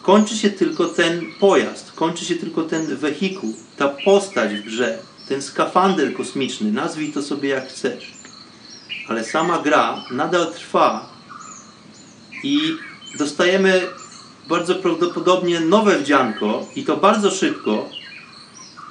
[0.01, 5.41] Kończy się tylko ten pojazd, kończy się tylko ten wehikuł, ta postać w grze, ten
[5.41, 8.11] skafander kosmiczny, nazwij to sobie jak chcesz.
[9.07, 11.09] Ale sama gra nadal trwa
[12.43, 12.59] i
[13.17, 13.81] dostajemy
[14.49, 17.89] bardzo prawdopodobnie nowe wdzianko i to bardzo szybko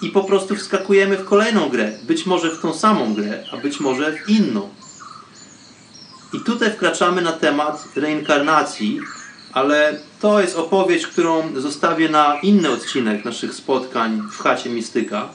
[0.03, 1.93] i po prostu wskakujemy w kolejną grę.
[2.03, 4.69] Być może w tą samą grę, a być może w inną.
[6.33, 9.01] I tutaj wkraczamy na temat reinkarnacji,
[9.53, 15.29] ale to jest opowieść, którą zostawię na inny odcinek naszych spotkań w chacie Mistyka.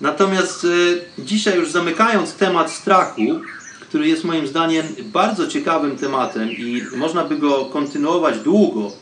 [0.00, 3.40] Natomiast y, dzisiaj już zamykając temat strachu,
[3.80, 8.92] który jest moim zdaniem bardzo ciekawym tematem i można by go kontynuować długo.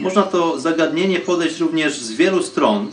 [0.00, 2.90] Można to zagadnienie podejść również z wielu stron.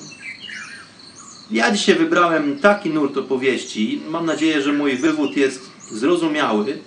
[1.52, 4.02] Ja dzisiaj wybrałem taki nurt opowieści.
[4.10, 6.78] Mam nadzieję, że mój wywód jest zrozumiały.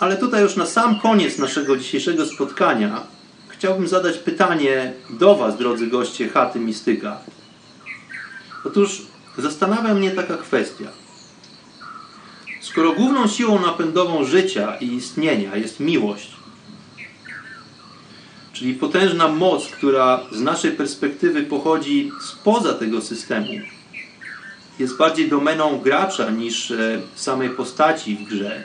[0.00, 3.16] Ale tutaj już na sam koniec naszego dzisiejszego spotkania
[3.56, 7.18] chciałbym zadać pytanie do Was, drodzy goście chaty Mistyka.
[8.64, 9.02] Otóż
[9.38, 10.84] zastanawia mnie taka kwestia.
[12.60, 16.35] Skoro główną siłą napędową życia i istnienia jest miłość,
[18.58, 23.52] czyli potężna moc, która z naszej perspektywy pochodzi spoza tego systemu,
[24.78, 28.64] jest bardziej domeną gracza niż e, samej postaci w grze,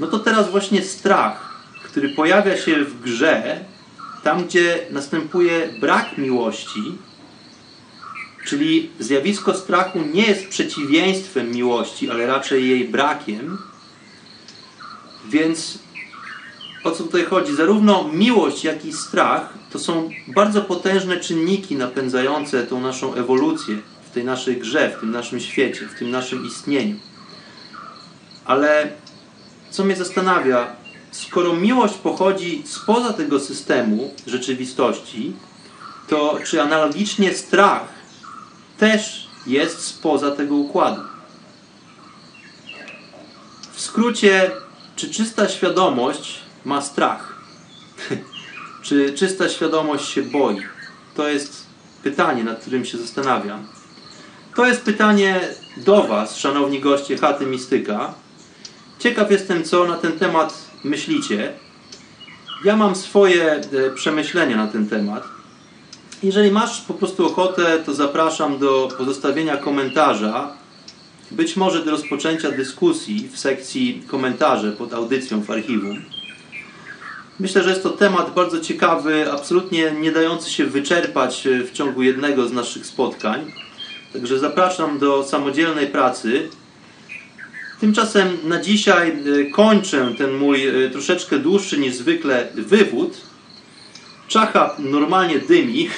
[0.00, 3.64] no to teraz właśnie strach, który pojawia się w grze,
[4.22, 6.82] tam gdzie następuje brak miłości,
[8.48, 13.58] Czyli zjawisko strachu nie jest przeciwieństwem miłości, ale raczej jej brakiem.
[15.28, 15.78] Więc
[16.84, 17.56] o co tutaj chodzi?
[17.56, 23.76] Zarówno miłość, jak i strach to są bardzo potężne czynniki napędzające tą naszą ewolucję
[24.10, 26.96] w tej naszej grze, w tym naszym świecie, w tym naszym istnieniu.
[28.44, 28.92] Ale
[29.70, 30.76] co mnie zastanawia,
[31.10, 35.32] skoro miłość pochodzi spoza tego systemu rzeczywistości,
[36.08, 37.88] to czy analogicznie strach
[38.78, 41.02] też jest spoza tego układu.
[43.72, 44.50] W skrócie,
[44.96, 47.34] czy czysta świadomość ma strach?
[48.82, 50.60] czy czysta świadomość się boi?
[51.14, 51.66] To jest
[52.02, 53.66] pytanie, nad którym się zastanawiam.
[54.56, 55.40] To jest pytanie
[55.76, 58.14] do Was, szanowni goście chaty Mistyka.
[58.98, 60.54] Ciekaw jestem, co na ten temat
[60.84, 61.52] myślicie.
[62.64, 63.60] Ja mam swoje e,
[63.94, 65.24] przemyślenia na ten temat.
[66.22, 70.52] Jeżeli masz po prostu ochotę, to zapraszam do pozostawienia komentarza,
[71.30, 76.17] być może do rozpoczęcia dyskusji w sekcji komentarze pod audycją w archiwum.
[77.40, 82.48] Myślę, że jest to temat bardzo ciekawy, absolutnie nie dający się wyczerpać w ciągu jednego
[82.48, 83.52] z naszych spotkań.
[84.12, 86.48] Także zapraszam do samodzielnej pracy.
[87.80, 93.28] Tymczasem na dzisiaj e, kończę ten mój e, troszeczkę dłuższy niż zwykle wywód
[94.28, 95.88] Czacha normalnie dymi.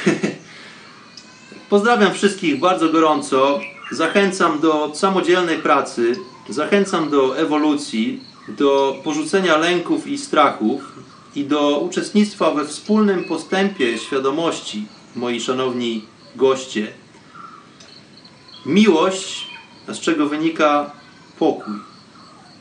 [1.70, 3.60] Pozdrawiam wszystkich bardzo gorąco.
[3.92, 6.12] Zachęcam do samodzielnej pracy,
[6.48, 11.00] zachęcam do ewolucji, do porzucenia lęków i strachów
[11.34, 16.04] i do uczestnictwa we wspólnym postępie świadomości, moi szanowni
[16.36, 16.92] goście.
[18.66, 19.46] Miłość,
[19.88, 20.90] z czego wynika
[21.38, 21.74] pokój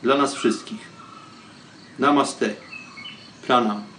[0.02, 0.90] dla nas wszystkich.
[1.98, 2.54] Namaste.
[3.46, 3.89] Pranam.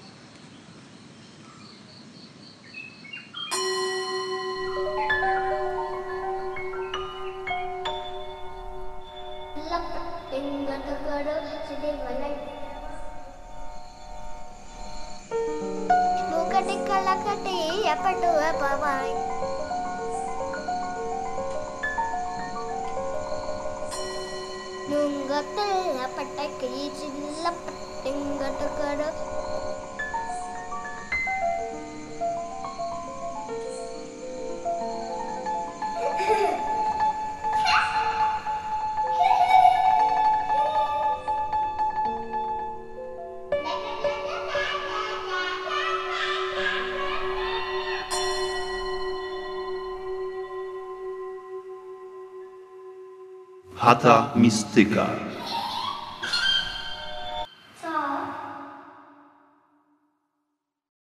[17.91, 19.13] chapter 2 á bye bye
[24.89, 29.09] nungatilla patakki chilla pattengata kara
[53.91, 55.30] Hata mistyka.